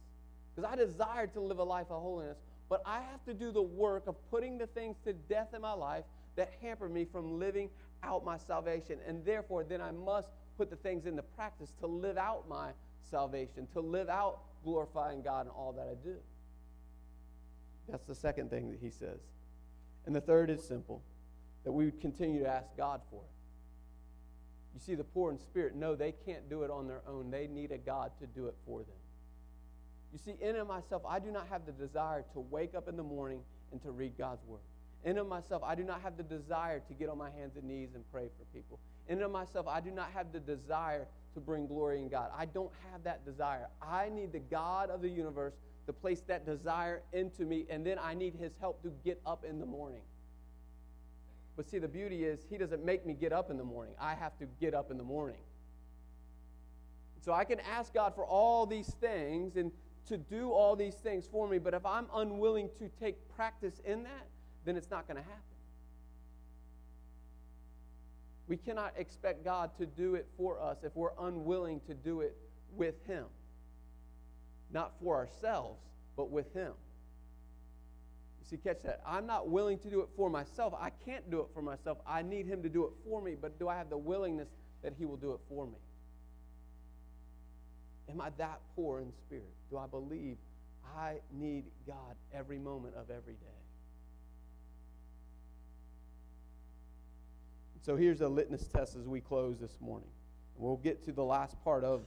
Because 0.55 0.69
I 0.71 0.75
desire 0.75 1.27
to 1.27 1.39
live 1.39 1.59
a 1.59 1.63
life 1.63 1.87
of 1.89 2.01
holiness, 2.01 2.37
but 2.69 2.81
I 2.85 3.01
have 3.11 3.23
to 3.25 3.33
do 3.33 3.51
the 3.51 3.61
work 3.61 4.07
of 4.07 4.15
putting 4.31 4.57
the 4.57 4.67
things 4.67 4.97
to 5.05 5.13
death 5.13 5.53
in 5.53 5.61
my 5.61 5.73
life 5.73 6.05
that 6.35 6.51
hamper 6.61 6.89
me 6.89 7.05
from 7.05 7.39
living 7.39 7.69
out 8.03 8.25
my 8.25 8.37
salvation. 8.37 8.97
And 9.07 9.23
therefore, 9.23 9.63
then 9.63 9.81
I 9.81 9.91
must 9.91 10.29
put 10.57 10.69
the 10.69 10.75
things 10.77 11.05
into 11.05 11.21
practice 11.21 11.73
to 11.81 11.87
live 11.87 12.17
out 12.17 12.49
my 12.49 12.71
salvation, 13.01 13.67
to 13.73 13.79
live 13.79 14.09
out 14.09 14.39
glorifying 14.63 15.21
God 15.21 15.45
in 15.45 15.51
all 15.51 15.73
that 15.73 15.87
I 15.87 15.93
do. 16.03 16.15
That's 17.89 18.05
the 18.05 18.15
second 18.15 18.49
thing 18.49 18.71
that 18.71 18.79
he 18.81 18.89
says. 18.89 19.19
And 20.05 20.15
the 20.15 20.21
third 20.21 20.49
is 20.49 20.63
simple 20.63 21.01
that 21.65 21.71
we 21.71 21.85
would 21.85 21.99
continue 21.99 22.41
to 22.41 22.47
ask 22.47 22.69
God 22.77 23.01
for 23.09 23.17
it. 23.17 23.29
You 24.73 24.79
see, 24.79 24.95
the 24.95 25.03
poor 25.03 25.31
in 25.31 25.37
spirit 25.37 25.75
know 25.75 25.95
they 25.95 26.13
can't 26.25 26.49
do 26.49 26.63
it 26.63 26.71
on 26.71 26.87
their 26.87 27.01
own, 27.07 27.29
they 27.31 27.47
need 27.47 27.71
a 27.71 27.77
God 27.77 28.11
to 28.19 28.27
do 28.27 28.47
it 28.47 28.55
for 28.65 28.79
them. 28.79 28.95
You 30.13 30.19
see, 30.19 30.35
in 30.39 30.55
and 30.55 30.67
myself, 30.67 31.01
I 31.07 31.19
do 31.19 31.31
not 31.31 31.47
have 31.47 31.65
the 31.65 31.73
desire 31.73 32.23
to 32.33 32.39
wake 32.39 32.73
up 32.75 32.87
in 32.87 32.95
the 32.95 33.03
morning 33.03 33.41
and 33.71 33.81
to 33.83 33.91
read 33.91 34.17
God's 34.17 34.45
word. 34.45 34.61
In 35.03 35.17
and 35.17 35.27
myself, 35.27 35.61
I 35.63 35.75
do 35.75 35.83
not 35.83 36.01
have 36.01 36.15
the 36.15 36.23
desire 36.23 36.79
to 36.87 36.93
get 36.93 37.09
on 37.09 37.17
my 37.17 37.29
hands 37.29 37.57
and 37.57 37.65
knees 37.65 37.89
and 37.95 38.03
pray 38.11 38.29
for 38.37 38.45
people 38.57 38.79
in 39.07 39.15
and 39.15 39.23
of 39.23 39.31
myself, 39.31 39.67
I 39.67 39.81
do 39.81 39.91
not 39.91 40.09
have 40.13 40.31
the 40.31 40.39
desire 40.39 41.07
to 41.35 41.39
bring 41.39 41.67
glory 41.67 42.01
in 42.01 42.09
God. 42.09 42.31
I 42.35 42.45
don't 42.45 42.71
have 42.91 43.03
that 43.03 43.25
desire. 43.25 43.67
I 43.81 44.09
need 44.09 44.31
the 44.31 44.39
God 44.39 44.89
of 44.89 45.01
the 45.01 45.09
universe 45.09 45.53
to 45.85 45.93
place 45.93 46.21
that 46.21 46.45
desire 46.45 47.03
into 47.13 47.45
me, 47.45 47.65
and 47.69 47.85
then 47.85 47.99
I 48.01 48.15
need 48.15 48.33
His 48.33 48.53
help 48.59 48.81
to 48.81 48.91
get 49.03 49.21
up 49.25 49.45
in 49.47 49.59
the 49.59 49.65
morning. 49.65 50.01
But 51.55 51.69
see, 51.69 51.79
the 51.79 51.87
beauty 51.87 52.25
is, 52.25 52.45
He 52.49 52.57
doesn't 52.57 52.83
make 52.83 53.05
me 53.05 53.13
get 53.13 53.31
up 53.31 53.49
in 53.49 53.57
the 53.57 53.63
morning. 53.63 53.95
I 53.99 54.13
have 54.15 54.37
to 54.39 54.45
get 54.59 54.73
up 54.73 54.91
in 54.91 54.97
the 54.97 55.03
morning. 55.03 55.39
So 57.21 57.33
I 57.33 57.43
can 57.43 57.59
ask 57.59 57.93
God 57.93 58.13
for 58.13 58.25
all 58.25 58.65
these 58.65 58.93
things 58.99 59.55
and 59.55 59.71
to 60.07 60.17
do 60.17 60.51
all 60.51 60.75
these 60.75 60.95
things 60.95 61.27
for 61.27 61.47
me, 61.47 61.57
but 61.57 61.73
if 61.73 61.85
I'm 61.85 62.05
unwilling 62.13 62.69
to 62.77 62.89
take 62.99 63.15
practice 63.35 63.81
in 63.83 64.03
that, 64.03 64.27
then 64.63 64.77
it's 64.77 64.91
not 64.91 65.07
going 65.07 65.17
to 65.17 65.23
happen. 65.23 65.41
We 68.47 68.57
cannot 68.57 68.93
expect 68.97 69.43
God 69.43 69.71
to 69.79 69.87
do 69.87 70.13
it 70.15 70.27
for 70.37 70.61
us 70.61 70.77
if 70.83 70.95
we're 70.95 71.17
unwilling 71.19 71.81
to 71.87 71.95
do 71.95 72.21
it 72.21 72.37
with 72.75 72.95
Him. 73.07 73.25
Not 74.71 74.93
for 75.01 75.15
ourselves, 75.15 75.81
but 76.15 76.29
with 76.29 76.53
Him. 76.53 76.73
See, 78.49 78.57
catch 78.57 78.83
that. 78.83 79.01
I'm 79.05 79.25
not 79.25 79.49
willing 79.49 79.79
to 79.79 79.89
do 79.89 80.01
it 80.01 80.09
for 80.15 80.29
myself. 80.29 80.73
I 80.79 80.91
can't 80.91 81.29
do 81.31 81.39
it 81.39 81.47
for 81.53 81.61
myself. 81.61 81.97
I 82.07 82.21
need 82.21 82.45
Him 82.45 82.61
to 82.63 82.69
do 82.69 82.83
it 82.85 82.91
for 83.03 83.21
me, 83.21 83.35
but 83.39 83.57
do 83.57 83.67
I 83.67 83.75
have 83.75 83.89
the 83.89 83.97
willingness 83.97 84.49
that 84.83 84.93
He 84.97 85.05
will 85.05 85.17
do 85.17 85.31
it 85.33 85.39
for 85.49 85.65
me? 85.65 85.79
Am 88.09 88.21
I 88.21 88.29
that 88.37 88.59
poor 88.75 89.01
in 89.01 89.11
spirit? 89.25 89.51
Do 89.71 89.77
I 89.77 89.87
believe 89.87 90.37
I 90.97 91.15
need 91.31 91.65
God 91.87 92.15
every 92.33 92.57
moment 92.57 92.95
of 92.95 93.09
every 93.09 93.33
day. 93.33 93.49
So 97.81 97.95
here's 97.95 98.21
a 98.21 98.27
litmus 98.27 98.67
test 98.67 98.95
as 98.95 99.07
we 99.07 99.21
close 99.21 99.59
this 99.59 99.77
morning. 99.79 100.09
We'll 100.57 100.77
get 100.77 101.03
to 101.05 101.11
the 101.11 101.23
last 101.23 101.61
part 101.63 101.83
of 101.83 102.05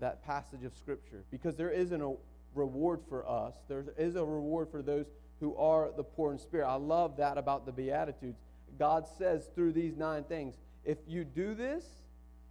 that 0.00 0.24
passage 0.24 0.64
of 0.64 0.74
Scripture 0.76 1.24
because 1.30 1.56
there 1.56 1.70
isn't 1.70 2.00
a 2.00 2.14
reward 2.54 3.00
for 3.08 3.28
us, 3.28 3.54
there 3.68 3.84
is 3.98 4.14
a 4.14 4.24
reward 4.24 4.70
for 4.70 4.80
those 4.80 5.06
who 5.44 5.54
are 5.56 5.90
the 5.94 6.02
poor 6.02 6.32
in 6.32 6.38
spirit. 6.38 6.66
I 6.66 6.76
love 6.76 7.18
that 7.18 7.36
about 7.36 7.66
the 7.66 7.72
Beatitudes. 7.72 8.38
God 8.78 9.04
says 9.18 9.50
through 9.54 9.72
these 9.72 9.94
nine 9.94 10.24
things 10.24 10.54
if 10.86 10.96
you 11.06 11.22
do 11.22 11.54
this, 11.54 11.84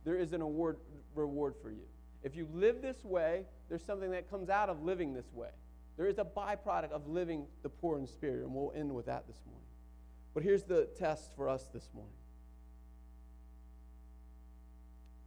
there 0.06 0.16
is 0.16 0.32
an 0.32 0.42
award, 0.42 0.78
reward 1.16 1.56
for 1.62 1.72
you. 1.72 1.86
If 2.22 2.36
you 2.36 2.48
live 2.54 2.84
this 2.84 3.04
way, 3.04 3.46
there's 3.68 3.84
something 3.84 4.12
that 4.12 4.30
comes 4.30 4.50
out 4.50 4.70
of 4.70 4.84
living 4.84 5.12
this 5.12 5.34
way. 5.34 5.50
There 5.98 6.06
is 6.06 6.20
a 6.20 6.24
byproduct 6.24 6.92
of 6.92 7.08
living 7.08 7.48
the 7.64 7.70
poor 7.70 7.98
in 7.98 8.06
spirit, 8.06 8.44
and 8.44 8.54
we'll 8.54 8.74
end 8.76 8.94
with 8.94 9.08
that 9.08 9.26
this 9.28 9.38
morning. 9.48 9.66
But 10.36 10.44
here's 10.44 10.64
the 10.64 10.88
test 10.98 11.36
for 11.36 11.50
us 11.50 11.68
this 11.74 11.90
morning 11.96 12.14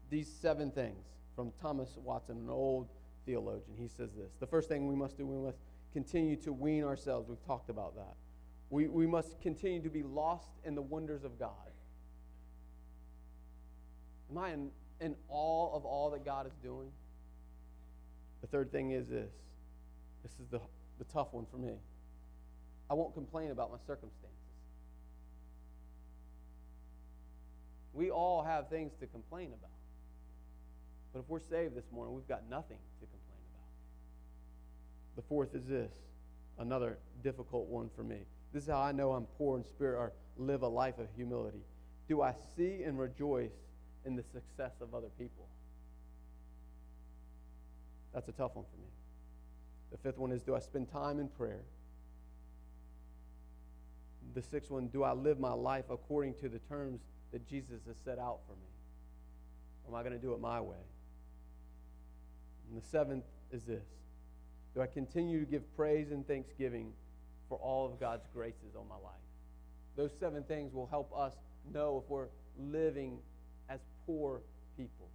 these 0.09 0.29
seven 0.41 0.71
things 0.71 1.05
from 1.35 1.53
Thomas 1.61 1.97
Watson, 1.97 2.37
an 2.37 2.49
old 2.49 2.89
theologian. 3.25 3.77
He 3.77 3.89
says 3.89 4.11
this 4.17 4.31
The 4.39 4.47
first 4.47 4.69
thing 4.69 4.87
we 4.87 4.95
must 4.95 5.17
do, 5.19 5.27
we 5.27 5.45
must 5.45 5.59
continue 5.97 6.37
to 6.37 6.53
wean 6.53 6.85
ourselves. 6.85 7.27
We've 7.27 7.43
talked 7.47 7.71
about 7.71 7.97
that. 7.97 8.17
We, 8.69 8.87
we 8.87 9.07
must 9.07 9.41
continue 9.41 9.81
to 9.81 9.89
be 9.89 10.03
lost 10.03 10.51
in 10.63 10.75
the 10.75 10.83
wonders 10.83 11.25
of 11.25 11.39
God. 11.39 11.71
Am 14.31 14.37
I 14.37 14.51
in, 14.51 14.69
in 15.01 15.15
awe 15.31 15.75
of 15.75 15.87
all 15.87 16.11
that 16.11 16.23
God 16.23 16.47
is 16.47 16.53
doing? 16.63 16.91
The 18.43 18.47
third 18.47 18.71
thing 18.71 18.91
is 18.91 19.09
this 19.09 19.33
this 20.23 20.33
is 20.33 20.49
the, 20.51 20.61
the 20.99 21.05
tough 21.05 21.29
one 21.33 21.47
for 21.51 21.57
me. 21.57 21.77
I 22.91 22.95
won't 22.95 23.15
complain 23.15 23.51
about 23.51 23.71
my 23.71 23.79
circumstances. 23.87 24.37
We 27.95 28.11
all 28.11 28.43
have 28.43 28.69
things 28.69 28.93
to 29.01 29.07
complain 29.07 29.47
about. 29.47 29.71
But 31.15 31.21
if 31.21 31.29
we're 31.31 31.41
saved 31.41 31.75
this 31.75 31.91
morning, 31.91 32.15
we've 32.15 32.29
got 32.29 32.43
nothing. 32.51 32.81
The 35.17 35.23
fourth 35.23 35.55
is 35.55 35.67
this 35.67 35.91
another 36.59 36.99
difficult 37.23 37.67
one 37.67 37.91
for 37.97 38.03
me. 38.03 38.19
This 38.53 38.65
is 38.65 38.69
how 38.69 38.81
I 38.81 38.93
know 38.93 39.13
I'm 39.13 39.27
poor 39.39 39.59
in 39.59 39.65
spirit 39.65 39.99
or 39.99 40.13
live 40.39 40.63
a 40.63 40.69
life 40.69 40.99
of 40.99 41.07
humility. 41.17 41.65
Do 42.09 42.23
I 42.23 42.35
see 42.57 42.83
and 42.85 42.99
rejoice 42.99 43.53
in 44.05 44.15
the 44.15 44.23
success 44.23 44.73
of 44.81 44.95
other 44.95 45.09
people? 45.19 45.49
That's 48.15 48.29
a 48.29 48.33
tough 48.33 48.55
one 48.55 48.65
for 48.71 48.79
me. 48.79 48.89
The 49.91 49.99
fifth 49.99 50.19
one 50.19 50.33
is 50.33 50.43
do 50.43 50.55
I 50.55 50.61
spend 50.61 50.91
time 50.91 51.19
in 51.19 51.29
prayer? 51.29 51.63
The 54.35 54.43
sixth 54.43 54.71
one, 54.71 54.89
do 54.89 55.03
I 55.03 55.13
live 55.13 55.39
my 55.39 55.53
life 55.53 55.87
according 55.91 56.35
to 56.35 56.49
the 56.49 56.59
terms 56.61 57.01
that 57.33 57.47
Jesus 57.49 57.81
has 57.87 57.97
set 58.05 58.19
out 58.19 58.41
for 58.47 58.53
me? 58.53 58.69
Or 59.85 59.91
am 59.91 60.01
I 60.01 60.03
going 60.03 60.19
to 60.19 60.25
do 60.25 60.35
it 60.35 60.41
my 60.41 60.61
way? 60.61 60.77
And 62.71 62.81
the 62.81 62.87
seventh 62.87 63.25
is 63.53 63.65
this 63.65 63.85
Do 64.77 64.83
I 64.83 64.87
continue 64.87 65.41
to 65.41 65.51
give 65.51 65.75
praise 65.75 66.11
and 66.11 66.29
thanksgiving 66.29 66.93
for 67.49 67.57
all 67.57 67.87
of 67.87 67.99
God's 67.99 68.27
graces 68.35 68.77
on 68.79 68.87
my 68.87 68.97
life? 68.97 69.15
Those 69.97 70.11
seven 70.21 70.43
things 70.43 70.75
will 70.75 70.87
help 70.87 71.11
us 71.17 71.33
know 71.73 72.03
if 72.05 72.11
we're 72.11 72.27
living 72.61 73.17
as 73.71 73.81
poor 74.05 74.43
people. 74.77 75.09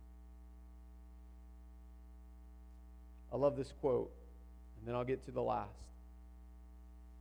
I 3.31 3.37
love 3.37 3.55
this 3.55 3.71
quote, 3.79 4.11
and 4.79 4.87
then 4.87 4.95
I'll 4.95 5.05
get 5.05 5.23
to 5.25 5.31
the 5.31 5.43
last. 5.43 5.69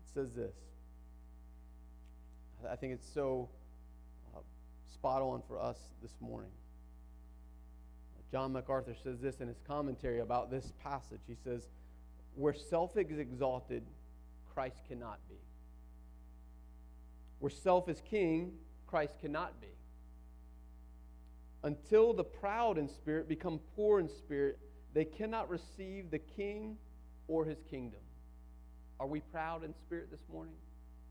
It 0.07 0.15
says 0.15 0.33
this 0.33 0.55
I 2.71 2.77
think 2.77 2.95
it's 2.95 3.09
so 3.13 3.51
uh, 4.35 4.41
spot 4.95 5.21
on 5.21 5.43
for 5.47 5.61
us 5.61 5.77
this 6.01 6.13
morning. 6.23 6.51
John 8.33 8.53
MacArthur 8.53 8.95
says 9.05 9.21
this 9.21 9.41
in 9.41 9.49
his 9.49 9.61
commentary 9.67 10.21
about 10.21 10.51
this 10.51 10.73
passage. 10.83 11.21
He 11.27 11.35
says, 11.45 11.69
Where 12.35 12.55
self 12.55 12.97
is 12.97 13.19
exalted, 13.19 13.83
Christ 14.55 14.83
cannot 14.89 15.19
be. 15.29 15.37
Where 17.39 17.51
self 17.51 17.89
is 17.89 18.01
king, 18.09 18.53
Christ 18.87 19.19
cannot 19.21 19.61
be. 19.61 19.69
Until 21.63 22.13
the 22.13 22.25
proud 22.25 22.79
in 22.79 22.89
spirit 22.89 23.29
become 23.29 23.61
poor 23.77 24.01
in 24.01 24.09
spirit, 24.09 24.59
they 24.95 25.05
cannot 25.05 25.49
receive 25.51 26.11
the 26.11 26.19
king 26.19 26.77
or 27.29 27.45
his 27.45 27.59
kingdom. 27.71 28.01
Are 28.99 29.07
we 29.07 29.21
proud 29.21 29.65
in 29.65 29.75
spirit 29.75 30.11
this 30.11 30.21
morning? 30.33 30.55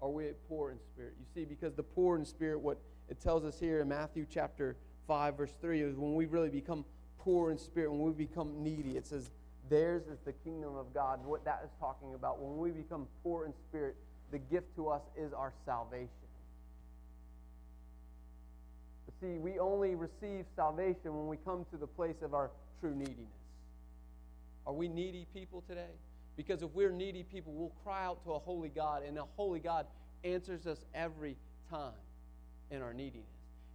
Are 0.02 0.10
we 0.10 0.26
poor 0.48 0.72
in 0.72 0.80
spirit? 0.80 1.14
You 1.20 1.26
see, 1.34 1.46
because 1.46 1.74
the 1.74 1.84
poor 1.84 2.18
in 2.18 2.26
spirit, 2.26 2.60
what 2.60 2.80
it 3.10 3.20
tells 3.20 3.44
us 3.44 3.60
here 3.60 3.82
in 3.82 3.88
Matthew 3.88 4.26
chapter 4.30 4.76
5, 5.08 5.38
verse 5.38 5.54
3, 5.62 5.82
is 5.82 5.96
when 5.96 6.16
we 6.16 6.26
really 6.26 6.50
become 6.50 6.86
poor 7.18 7.52
in 7.52 7.58
spirit, 7.58 7.92
when 7.92 8.02
we 8.02 8.12
become 8.12 8.64
needy, 8.64 8.98
it 8.98 9.06
says, 9.06 9.32
theirs 9.70 10.04
is 10.12 10.20
the 10.26 10.34
kingdom 10.34 10.76
of 10.76 10.94
God. 10.94 11.24
What 11.26 11.46
that 11.46 11.62
is 11.64 11.70
talking 11.80 12.16
about, 12.16 12.42
when 12.42 12.58
we 12.58 12.72
become 12.72 13.08
poor 13.24 13.46
in 13.46 13.54
spirit, 13.70 13.96
the 14.32 14.40
gift 14.40 14.76
to 14.76 14.90
us 14.90 15.02
is 15.18 15.34
our 15.34 15.54
salvation. 15.66 16.10
But 19.06 19.16
see, 19.22 19.38
we 19.38 19.60
only 19.60 19.96
receive 19.96 20.46
salvation 20.56 21.16
when 21.16 21.28
we 21.28 21.38
come 21.38 21.66
to 21.72 21.78
the 21.78 21.88
place 21.88 22.22
of 22.22 22.34
our 22.34 22.52
true 22.80 22.96
neediness. 22.96 23.28
Are 24.68 24.74
we 24.74 24.88
needy 24.88 25.26
people 25.34 25.64
today? 25.68 25.94
Because 26.38 26.62
if 26.62 26.70
we're 26.72 26.92
needy 26.92 27.24
people, 27.24 27.54
we'll 27.54 27.74
cry 27.84 28.06
out 28.06 28.24
to 28.26 28.34
a 28.34 28.40
holy 28.40 28.70
God, 28.70 29.04
and 29.06 29.18
a 29.18 29.26
holy 29.36 29.60
God 29.60 29.88
answers 30.24 30.68
us 30.68 30.86
every 30.94 31.36
time 31.70 31.94
in 32.72 32.82
our 32.82 32.94
neediness. 32.94 33.26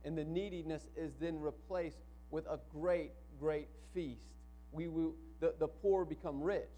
And 0.04 0.16
the 0.16 0.24
neediness 0.24 0.87
is 0.96 1.12
then 1.20 1.40
replaced 1.40 1.98
with 2.30 2.46
a 2.46 2.59
great 2.72 3.11
great 3.38 3.68
feast. 3.92 4.20
We 4.72 4.88
will, 4.88 5.14
the, 5.44 5.54
the 5.59 5.68
poor 5.68 6.07
become 6.07 6.42
rich. 6.42 6.70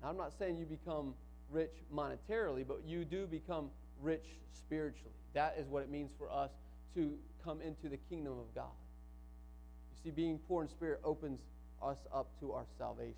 Now, 0.00 0.08
I'm 0.08 0.16
not 0.16 0.32
saying 0.38 0.56
you 0.56 0.64
become 0.64 1.12
rich 1.50 1.74
monetarily, 1.94 2.66
but 2.66 2.80
you 2.86 3.04
do 3.04 3.26
become 3.26 3.68
rich 4.00 4.24
spiritually. 4.54 5.12
That 5.34 5.56
is 5.58 5.68
what 5.68 5.82
it 5.82 5.90
means 5.90 6.10
for 6.16 6.32
us 6.32 6.50
to 6.94 7.12
come 7.44 7.60
into 7.60 7.90
the 7.90 7.98
kingdom 8.08 8.32
of 8.32 8.54
God. 8.54 8.72
You 9.92 10.04
see, 10.04 10.10
being 10.10 10.38
poor 10.48 10.62
in 10.62 10.68
spirit 10.70 11.00
opens 11.04 11.40
us 11.82 11.98
up 12.14 12.28
to 12.40 12.52
our 12.52 12.64
salvation. 12.78 13.14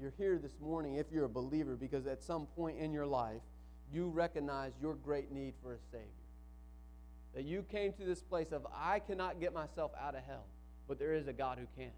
You're 0.00 0.12
here 0.16 0.38
this 0.38 0.54
morning 0.62 0.94
if 0.94 1.06
you're 1.12 1.24
a 1.24 1.28
believer 1.28 1.74
because 1.74 2.06
at 2.06 2.22
some 2.22 2.46
point 2.46 2.78
in 2.78 2.92
your 2.92 3.06
life, 3.06 3.42
you 3.92 4.06
recognize 4.06 4.72
your 4.80 4.94
great 4.94 5.32
need 5.32 5.54
for 5.64 5.74
a 5.74 5.78
Savior. 5.90 6.06
That 7.34 7.44
you 7.44 7.64
came 7.72 7.92
to 7.94 8.04
this 8.04 8.22
place 8.22 8.52
of, 8.52 8.64
I 8.72 9.00
cannot 9.00 9.40
get 9.40 9.52
myself 9.52 9.90
out 10.00 10.14
of 10.14 10.22
hell, 10.24 10.46
but 10.90 10.98
there 10.98 11.14
is 11.14 11.28
a 11.28 11.32
God 11.32 11.56
who 11.56 11.66
can. 11.80 11.92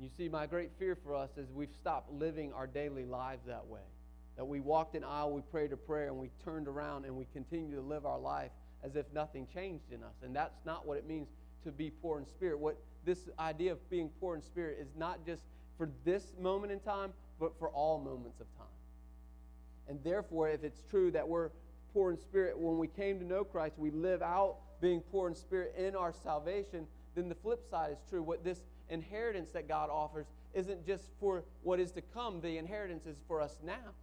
You 0.00 0.08
see, 0.16 0.28
my 0.28 0.46
great 0.46 0.70
fear 0.78 0.96
for 1.02 1.16
us 1.16 1.30
is 1.36 1.50
we've 1.50 1.74
stopped 1.80 2.12
living 2.12 2.52
our 2.52 2.68
daily 2.68 3.04
lives 3.04 3.42
that 3.48 3.66
way. 3.66 3.80
That 4.36 4.44
we 4.44 4.60
walked 4.60 4.94
in 4.94 5.02
aisle, 5.02 5.32
we 5.32 5.42
prayed 5.42 5.72
a 5.72 5.76
prayer, 5.76 6.06
and 6.06 6.16
we 6.16 6.30
turned 6.44 6.68
around 6.68 7.06
and 7.06 7.16
we 7.16 7.26
continue 7.32 7.74
to 7.74 7.80
live 7.80 8.06
our 8.06 8.20
life 8.20 8.52
as 8.84 8.94
if 8.94 9.04
nothing 9.12 9.48
changed 9.52 9.90
in 9.90 10.04
us. 10.04 10.14
And 10.22 10.34
that's 10.34 10.64
not 10.64 10.86
what 10.86 10.96
it 10.96 11.08
means 11.08 11.26
to 11.64 11.72
be 11.72 11.90
poor 11.90 12.20
in 12.20 12.26
spirit. 12.28 12.56
What 12.56 12.76
this 13.04 13.28
idea 13.40 13.72
of 13.72 13.90
being 13.90 14.08
poor 14.20 14.36
in 14.36 14.42
spirit 14.42 14.78
is 14.80 14.94
not 14.96 15.26
just 15.26 15.42
for 15.76 15.90
this 16.04 16.34
moment 16.40 16.70
in 16.70 16.78
time, 16.78 17.12
but 17.40 17.58
for 17.58 17.68
all 17.70 17.98
moments 17.98 18.38
of 18.38 18.46
time. 18.56 18.66
And 19.88 19.98
therefore, 20.04 20.50
if 20.50 20.62
it's 20.62 20.84
true 20.88 21.10
that 21.10 21.28
we're 21.28 21.50
poor 21.92 22.12
in 22.12 22.16
spirit, 22.16 22.56
when 22.56 22.78
we 22.78 22.86
came 22.86 23.18
to 23.18 23.24
know 23.24 23.42
Christ, 23.42 23.74
we 23.76 23.90
live 23.90 24.22
out 24.22 24.58
being 24.82 25.00
poor 25.00 25.28
in 25.28 25.34
spirit 25.34 25.74
in 25.78 25.96
our 25.96 26.12
salvation, 26.12 26.86
then 27.14 27.28
the 27.30 27.34
flip 27.36 27.62
side 27.70 27.92
is 27.92 27.98
true. 28.10 28.22
What 28.22 28.44
this 28.44 28.58
inheritance 28.90 29.50
that 29.52 29.68
God 29.68 29.88
offers 29.88 30.26
isn't 30.52 30.84
just 30.84 31.04
for 31.20 31.44
what 31.62 31.80
is 31.80 31.92
to 31.92 32.02
come, 32.02 32.42
the 32.42 32.58
inheritance 32.58 33.06
is 33.06 33.16
for 33.26 33.40
us 33.40 33.58
now. 33.64 33.94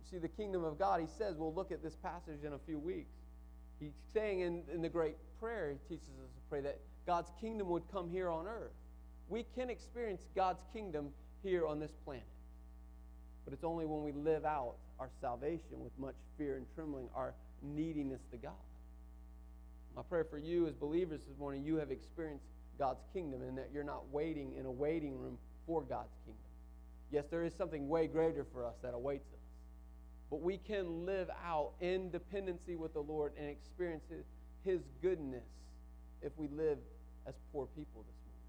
You 0.00 0.10
see, 0.10 0.18
the 0.18 0.28
kingdom 0.28 0.64
of 0.64 0.78
God, 0.78 1.00
he 1.00 1.06
says, 1.18 1.36
we'll 1.36 1.52
look 1.52 1.72
at 1.72 1.82
this 1.82 1.96
passage 1.96 2.44
in 2.44 2.52
a 2.52 2.58
few 2.64 2.78
weeks. 2.78 3.12
He's 3.80 3.92
saying 4.14 4.40
in, 4.40 4.62
in 4.72 4.80
the 4.80 4.88
great 4.88 5.16
prayer, 5.40 5.72
he 5.72 5.94
teaches 5.94 6.08
us 6.22 6.30
to 6.30 6.40
pray 6.48 6.60
that 6.60 6.78
God's 7.06 7.30
kingdom 7.40 7.68
would 7.68 7.82
come 7.92 8.08
here 8.08 8.30
on 8.30 8.46
earth. 8.46 8.72
We 9.28 9.44
can 9.56 9.68
experience 9.68 10.22
God's 10.36 10.62
kingdom 10.72 11.08
here 11.42 11.66
on 11.66 11.80
this 11.80 11.92
planet. 12.04 12.22
But 13.44 13.52
it's 13.52 13.64
only 13.64 13.84
when 13.84 14.04
we 14.04 14.12
live 14.12 14.44
out 14.44 14.76
our 15.00 15.10
salvation 15.20 15.80
with 15.80 15.92
much 15.98 16.14
fear 16.38 16.56
and 16.56 16.66
trembling, 16.74 17.08
our 17.14 17.34
neediness 17.62 18.20
to 18.30 18.36
God. 18.36 18.52
My 19.96 20.02
prayer 20.02 20.24
for 20.24 20.38
you 20.38 20.66
as 20.66 20.74
believers 20.74 21.20
this 21.28 21.38
morning, 21.38 21.64
you 21.64 21.76
have 21.76 21.90
experienced 21.90 22.46
God's 22.78 23.04
kingdom 23.12 23.42
and 23.42 23.56
that 23.56 23.70
you're 23.72 23.84
not 23.84 24.08
waiting 24.10 24.54
in 24.58 24.66
a 24.66 24.70
waiting 24.70 25.16
room 25.18 25.38
for 25.66 25.82
God's 25.82 26.14
kingdom. 26.24 26.40
Yes, 27.10 27.26
there 27.30 27.44
is 27.44 27.54
something 27.54 27.88
way 27.88 28.08
greater 28.08 28.44
for 28.52 28.64
us 28.64 28.74
that 28.82 28.92
awaits 28.94 29.28
us. 29.32 29.38
But 30.30 30.42
we 30.42 30.58
can 30.58 31.06
live 31.06 31.30
out 31.46 31.72
in 31.80 32.10
dependency 32.10 32.74
with 32.74 32.92
the 32.92 33.00
Lord 33.00 33.32
and 33.38 33.48
experience 33.48 34.04
His, 34.10 34.24
his 34.64 34.80
goodness 35.00 35.44
if 36.22 36.32
we 36.36 36.48
live 36.48 36.78
as 37.26 37.34
poor 37.52 37.66
people 37.76 38.02
this 38.02 38.16
morning. 38.26 38.40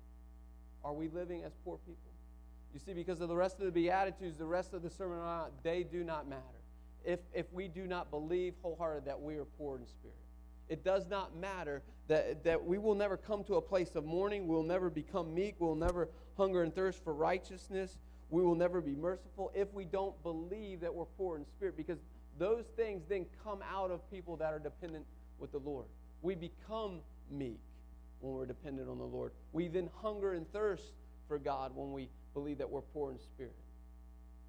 Are 0.84 0.94
we 0.94 1.10
living 1.10 1.44
as 1.44 1.52
poor 1.64 1.78
people? 1.86 2.12
You 2.74 2.80
see, 2.80 2.94
because 2.94 3.22
of 3.22 3.30
the 3.30 3.36
rest 3.36 3.60
of 3.60 3.66
the 3.66 3.72
Beatitudes, 3.72 4.38
the 4.38 4.46
rest 4.46 4.74
of 4.74 4.82
the 4.82 4.90
Sermon 4.90 5.20
on 5.20 5.52
they 5.64 5.84
do 5.84 6.04
not 6.04 6.28
matter. 6.28 6.42
If, 7.06 7.20
if 7.34 7.46
we 7.54 7.68
do 7.68 7.86
not 7.86 8.10
believe 8.10 8.56
wholeheartedly 8.64 9.06
that 9.06 9.22
we 9.22 9.36
are 9.36 9.46
poor 9.46 9.78
in 9.78 9.86
spirit, 9.86 10.16
it 10.70 10.84
does 10.84 11.08
not 11.08 11.36
matter 11.36 11.84
that, 12.08 12.44
that 12.44 12.64
we 12.64 12.78
will 12.78 12.96
never 12.96 13.18
come 13.18 13.44
to 13.46 13.56
a 13.56 13.62
place 13.62 13.96
of 13.96 14.06
mourning. 14.06 14.48
We'll 14.48 14.64
never 14.64 14.90
become 14.90 15.34
meek. 15.34 15.56
We'll 15.60 15.76
never 15.76 16.10
hunger 16.38 16.64
and 16.64 16.74
thirst 16.74 17.04
for 17.04 17.14
righteousness. 17.14 17.98
We 18.30 18.42
will 18.42 18.56
never 18.56 18.82
be 18.82 18.96
merciful 18.96 19.52
if 19.56 19.72
we 19.74 19.86
don't 19.86 20.22
believe 20.24 20.82
that 20.82 20.94
we're 20.94 21.06
poor 21.06 21.38
in 21.38 21.46
spirit, 21.46 21.78
because 21.78 22.00
those 22.38 22.66
things 22.76 23.04
then 23.08 23.26
come 23.44 23.60
out 23.72 23.92
of 23.92 24.10
people 24.12 24.36
that 24.38 24.52
are 24.52 24.60
dependent 24.60 25.06
with 25.40 25.52
the 25.52 25.60
Lord. 25.60 25.86
We 26.22 26.36
become 26.36 27.02
meek 27.30 27.60
when 28.20 28.34
we're 28.34 28.46
dependent 28.46 28.90
on 28.90 28.98
the 28.98 29.06
Lord. 29.06 29.32
We 29.54 29.68
then 29.68 29.90
hunger 30.02 30.34
and 30.34 30.52
thirst 30.52 30.94
for 31.28 31.38
God 31.38 31.72
when 31.76 31.92
we 31.94 32.10
believe 32.34 32.58
that 32.58 32.70
we're 32.70 32.82
poor 32.82 33.12
in 33.12 33.20
spirit. 33.20 33.56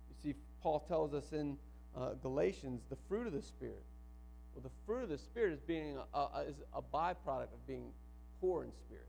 You 0.08 0.32
see, 0.32 0.38
Paul 0.62 0.80
tells 0.80 1.14
us 1.14 1.32
in 1.32 1.56
uh, 1.96 2.10
Galatians 2.22 2.82
the 2.90 2.96
fruit 3.08 3.26
of 3.26 3.32
the 3.32 3.42
Spirit. 3.42 3.82
Well, 4.56 4.62
the 4.62 4.86
fruit 4.86 5.02
of 5.02 5.10
the 5.10 5.18
Spirit 5.18 5.52
is 5.52 5.60
being 5.60 5.98
a, 6.14 6.18
a, 6.18 6.44
is 6.48 6.56
a 6.74 6.80
byproduct 6.80 7.52
of 7.52 7.66
being 7.66 7.92
poor 8.40 8.64
in 8.64 8.72
spirit. 8.72 9.04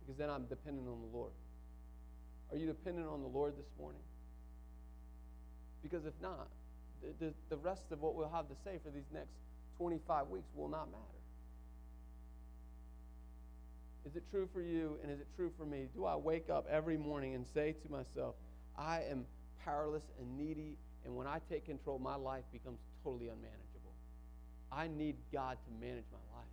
Because 0.00 0.16
then 0.18 0.30
I'm 0.30 0.46
dependent 0.46 0.88
on 0.88 0.98
the 1.02 1.14
Lord. 1.14 1.32
Are 2.50 2.56
you 2.56 2.66
dependent 2.66 3.06
on 3.06 3.20
the 3.20 3.28
Lord 3.28 3.52
this 3.58 3.68
morning? 3.78 4.00
Because 5.82 6.06
if 6.06 6.14
not, 6.22 6.48
the, 7.02 7.26
the, 7.26 7.34
the 7.50 7.56
rest 7.58 7.92
of 7.92 8.00
what 8.00 8.14
we'll 8.14 8.30
have 8.30 8.48
to 8.48 8.54
say 8.64 8.78
for 8.82 8.90
these 8.90 9.10
next 9.12 9.34
25 9.76 10.28
weeks 10.28 10.48
will 10.54 10.68
not 10.68 10.86
matter. 10.86 11.02
Is 14.06 14.16
it 14.16 14.22
true 14.30 14.48
for 14.54 14.62
you 14.62 14.98
and 15.02 15.12
is 15.12 15.20
it 15.20 15.26
true 15.36 15.50
for 15.58 15.66
me? 15.66 15.88
Do 15.94 16.06
I 16.06 16.16
wake 16.16 16.48
up 16.48 16.66
every 16.70 16.96
morning 16.96 17.34
and 17.34 17.46
say 17.46 17.74
to 17.84 17.92
myself, 17.92 18.36
I 18.78 19.02
am 19.10 19.26
powerless 19.62 20.04
and 20.18 20.38
needy, 20.38 20.78
and 21.04 21.14
when 21.14 21.26
I 21.26 21.40
take 21.50 21.66
control, 21.66 21.98
my 21.98 22.14
life 22.14 22.44
becomes 22.50 22.78
totally 23.04 23.28
unmanageable? 23.28 23.94
I 24.72 24.88
need 24.88 25.16
God 25.32 25.58
to 25.64 25.86
manage 25.86 26.04
my 26.10 26.18
life. 26.36 26.46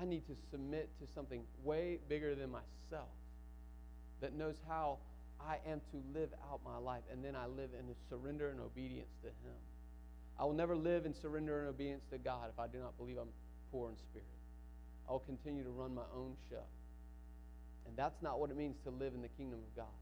I 0.00 0.04
need 0.04 0.26
to 0.26 0.34
submit 0.50 0.90
to 1.00 1.06
something 1.14 1.42
way 1.62 1.98
bigger 2.08 2.34
than 2.34 2.50
myself 2.50 3.08
that 4.20 4.34
knows 4.34 4.56
how 4.68 4.98
I 5.40 5.58
am 5.68 5.80
to 5.92 6.18
live 6.18 6.30
out 6.50 6.60
my 6.64 6.78
life, 6.78 7.02
and 7.12 7.24
then 7.24 7.36
I 7.36 7.46
live 7.46 7.70
in 7.78 7.94
surrender 8.08 8.50
and 8.50 8.60
obedience 8.60 9.10
to 9.22 9.28
Him. 9.28 9.56
I 10.38 10.44
will 10.44 10.54
never 10.54 10.74
live 10.74 11.06
in 11.06 11.14
surrender 11.14 11.60
and 11.60 11.68
obedience 11.68 12.02
to 12.10 12.18
God 12.18 12.50
if 12.52 12.58
I 12.58 12.66
do 12.66 12.78
not 12.78 12.96
believe 12.98 13.18
I'm 13.18 13.28
poor 13.70 13.90
in 13.90 13.96
spirit. 14.10 14.26
I 15.08 15.12
will 15.12 15.20
continue 15.20 15.62
to 15.62 15.70
run 15.70 15.94
my 15.94 16.08
own 16.16 16.34
show. 16.50 16.64
And 17.86 17.96
that's 17.96 18.20
not 18.22 18.40
what 18.40 18.50
it 18.50 18.56
means 18.56 18.76
to 18.84 18.90
live 18.90 19.14
in 19.14 19.22
the 19.22 19.28
kingdom 19.28 19.60
of 19.60 19.76
God. 19.76 19.94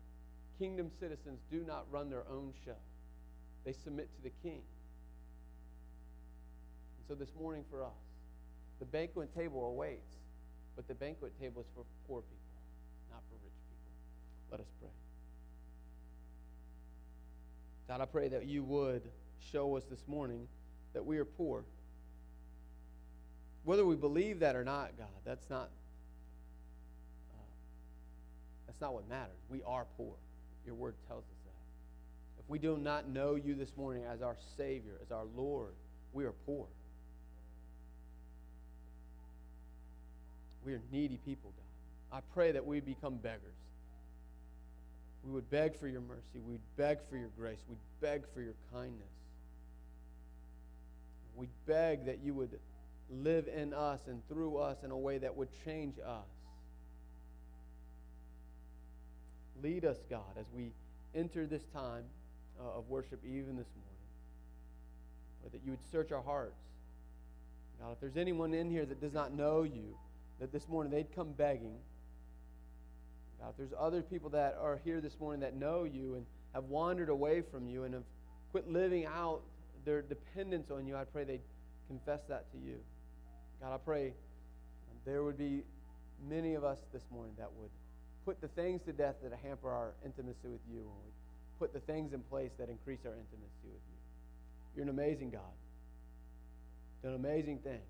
Kingdom 0.58 0.90
citizens 1.00 1.40
do 1.50 1.64
not 1.66 1.86
run 1.90 2.08
their 2.08 2.22
own 2.30 2.52
show, 2.64 2.76
they 3.64 3.72
submit 3.72 4.08
to 4.16 4.22
the 4.22 4.30
king. 4.42 4.62
And 6.98 7.06
so 7.08 7.14
this 7.14 7.32
morning 7.38 7.64
for 7.70 7.82
us, 7.82 7.90
the 8.78 8.84
banquet 8.86 9.34
table 9.34 9.64
awaits, 9.66 10.16
but 10.74 10.88
the 10.88 10.94
banquet 10.94 11.32
table 11.40 11.62
is 11.62 11.68
for 11.74 11.84
poor 12.08 12.22
people, 12.22 12.36
not 13.10 13.20
for 13.28 13.36
rich 13.44 13.54
people. 13.68 13.92
Let 14.50 14.60
us 14.60 14.66
pray. 14.80 14.90
God, 17.88 18.00
I 18.00 18.06
pray 18.06 18.28
that 18.28 18.46
you 18.46 18.64
would 18.64 19.02
show 19.52 19.76
us 19.76 19.84
this 19.84 20.02
morning 20.06 20.48
that 20.94 21.04
we 21.04 21.18
are 21.18 21.24
poor. 21.24 21.64
Whether 23.64 23.84
we 23.84 23.94
believe 23.94 24.40
that 24.40 24.56
or 24.56 24.64
not, 24.64 24.96
God, 24.98 25.06
that's 25.24 25.48
not 25.48 25.70
uh, 27.32 27.42
that's 28.66 28.80
not 28.80 28.94
what 28.94 29.08
matters. 29.08 29.38
We 29.48 29.62
are 29.64 29.86
poor. 29.96 30.14
Your 30.66 30.74
word 30.74 30.94
tells 31.06 31.24
us. 31.24 31.41
If 32.44 32.50
we 32.50 32.58
do 32.58 32.76
not 32.76 33.08
know 33.08 33.34
you 33.34 33.54
this 33.54 33.70
morning 33.76 34.04
as 34.04 34.22
our 34.22 34.36
Savior, 34.56 34.92
as 35.02 35.12
our 35.12 35.24
Lord, 35.36 35.72
we 36.12 36.24
are 36.24 36.34
poor. 36.46 36.66
We 40.64 40.74
are 40.74 40.82
needy 40.92 41.18
people, 41.24 41.52
God. 42.10 42.18
I 42.18 42.20
pray 42.34 42.52
that 42.52 42.64
we 42.64 42.80
become 42.80 43.16
beggars. 43.16 43.54
We 45.24 45.32
would 45.32 45.48
beg 45.50 45.78
for 45.78 45.86
your 45.86 46.00
mercy. 46.00 46.40
We'd 46.46 46.60
beg 46.76 46.98
for 47.08 47.16
your 47.16 47.30
grace. 47.38 47.58
We'd 47.68 47.78
beg 48.00 48.22
for 48.34 48.40
your 48.40 48.54
kindness. 48.72 49.02
We'd 51.36 51.48
beg 51.66 52.06
that 52.06 52.18
you 52.24 52.34
would 52.34 52.58
live 53.10 53.48
in 53.48 53.72
us 53.72 54.00
and 54.06 54.26
through 54.28 54.58
us 54.58 54.78
in 54.84 54.90
a 54.90 54.96
way 54.96 55.18
that 55.18 55.36
would 55.36 55.48
change 55.64 55.94
us. 56.04 56.26
Lead 59.62 59.84
us, 59.84 59.96
God, 60.10 60.36
as 60.38 60.46
we 60.54 60.72
enter 61.14 61.46
this 61.46 61.62
time 61.72 62.04
uh, 62.62 62.78
of 62.78 62.88
worship, 62.88 63.20
even 63.24 63.56
this 63.56 63.68
morning. 63.74 65.52
That 65.52 65.60
you 65.64 65.72
would 65.72 65.82
search 65.90 66.12
our 66.12 66.22
hearts. 66.22 66.60
God, 67.80 67.92
if 67.92 68.00
there's 68.00 68.16
anyone 68.16 68.54
in 68.54 68.70
here 68.70 68.86
that 68.86 69.00
does 69.00 69.12
not 69.12 69.34
know 69.34 69.64
you, 69.64 69.96
that 70.38 70.52
this 70.52 70.68
morning 70.68 70.92
they'd 70.92 71.14
come 71.14 71.32
begging. 71.32 71.76
God, 73.40 73.50
if 73.50 73.56
there's 73.56 73.74
other 73.78 74.02
people 74.02 74.30
that 74.30 74.56
are 74.60 74.80
here 74.84 75.00
this 75.00 75.18
morning 75.18 75.40
that 75.40 75.56
know 75.56 75.84
you 75.84 76.14
and 76.14 76.24
have 76.54 76.64
wandered 76.64 77.08
away 77.08 77.42
from 77.42 77.66
you 77.66 77.84
and 77.84 77.94
have 77.94 78.04
quit 78.52 78.70
living 78.70 79.04
out 79.06 79.42
their 79.84 80.02
dependence 80.02 80.70
on 80.70 80.86
you, 80.86 80.96
I 80.96 81.04
pray 81.04 81.24
they'd 81.24 81.40
confess 81.88 82.20
that 82.28 82.50
to 82.52 82.58
you. 82.58 82.76
God, 83.60 83.74
I 83.74 83.78
pray 83.78 84.14
there 85.04 85.24
would 85.24 85.38
be 85.38 85.62
many 86.28 86.54
of 86.54 86.62
us 86.62 86.78
this 86.92 87.02
morning 87.10 87.34
that 87.38 87.50
would 87.58 87.70
put 88.24 88.40
the 88.40 88.48
things 88.48 88.82
to 88.82 88.92
death 88.92 89.16
that 89.22 89.32
hamper 89.42 89.70
our 89.70 89.92
intimacy 90.04 90.48
with 90.48 90.60
you, 90.72 90.88
put 91.58 91.72
the 91.72 91.80
things 91.80 92.12
in 92.12 92.20
place 92.22 92.50
that 92.58 92.68
increase 92.68 93.00
our 93.04 93.12
intimacy 93.12 93.64
with 93.64 93.82
you. 93.88 93.98
You're 94.74 94.84
an 94.84 94.90
amazing 94.90 95.30
God. 95.30 95.56
Done 97.02 97.14
amazing 97.14 97.58
things. 97.58 97.82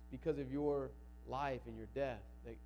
It's 0.00 0.10
because 0.10 0.38
of 0.38 0.50
your 0.50 0.90
life 1.28 1.60
and 1.66 1.76
your 1.76 1.88
death 1.94 2.22
that 2.44 2.56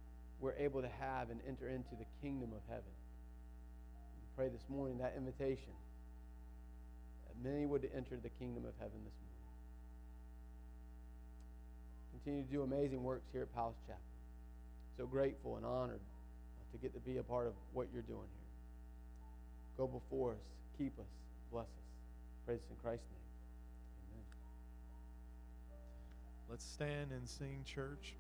we're 0.41 0.55
able 0.55 0.81
to 0.83 0.89
have 1.01 1.31
and 1.31 1.41
enter 1.47 1.69
into 1.69 1.95
the 1.99 2.07
kingdom 2.23 2.51
of 2.53 2.61
heaven. 2.69 2.95
We 4.21 4.29
pray 4.37 4.49
this 4.49 4.65
morning 4.69 4.99
that 4.99 5.15
invitation 5.17 5.75
that 7.27 7.37
many 7.43 7.67
would 7.67 7.89
enter 7.95 8.17
the 8.23 8.31
kingdom 8.39 8.65
of 8.65 8.73
heaven 8.79 8.99
this 9.05 9.19
morning. 9.21 9.51
Continue 12.13 12.45
to 12.45 12.53
do 12.53 12.63
amazing 12.63 13.03
works 13.03 13.27
here 13.33 13.43
at 13.43 13.55
Palace 13.55 13.77
Chapel 13.87 14.01
so 15.01 15.07
grateful 15.07 15.57
and 15.57 15.65
honored 15.65 16.01
to 16.73 16.79
get 16.79 16.93
to 16.93 17.01
be 17.01 17.17
a 17.17 17.23
part 17.23 17.47
of 17.47 17.55
what 17.73 17.89
you're 17.91 18.03
doing 18.03 18.29
here. 18.37 18.40
Go 19.81 19.87
before 19.87 20.33
us, 20.33 20.45
keep 20.77 20.93
us, 20.99 21.07
bless 21.51 21.65
us. 21.65 21.69
Praise 22.45 22.61
in 22.69 22.77
Christ's 22.85 23.07
name. 23.09 23.19
Amen. 24.13 24.27
Let's 26.51 26.67
stand 26.67 27.13
and 27.13 27.27
sing, 27.27 27.65
church. 27.65 28.13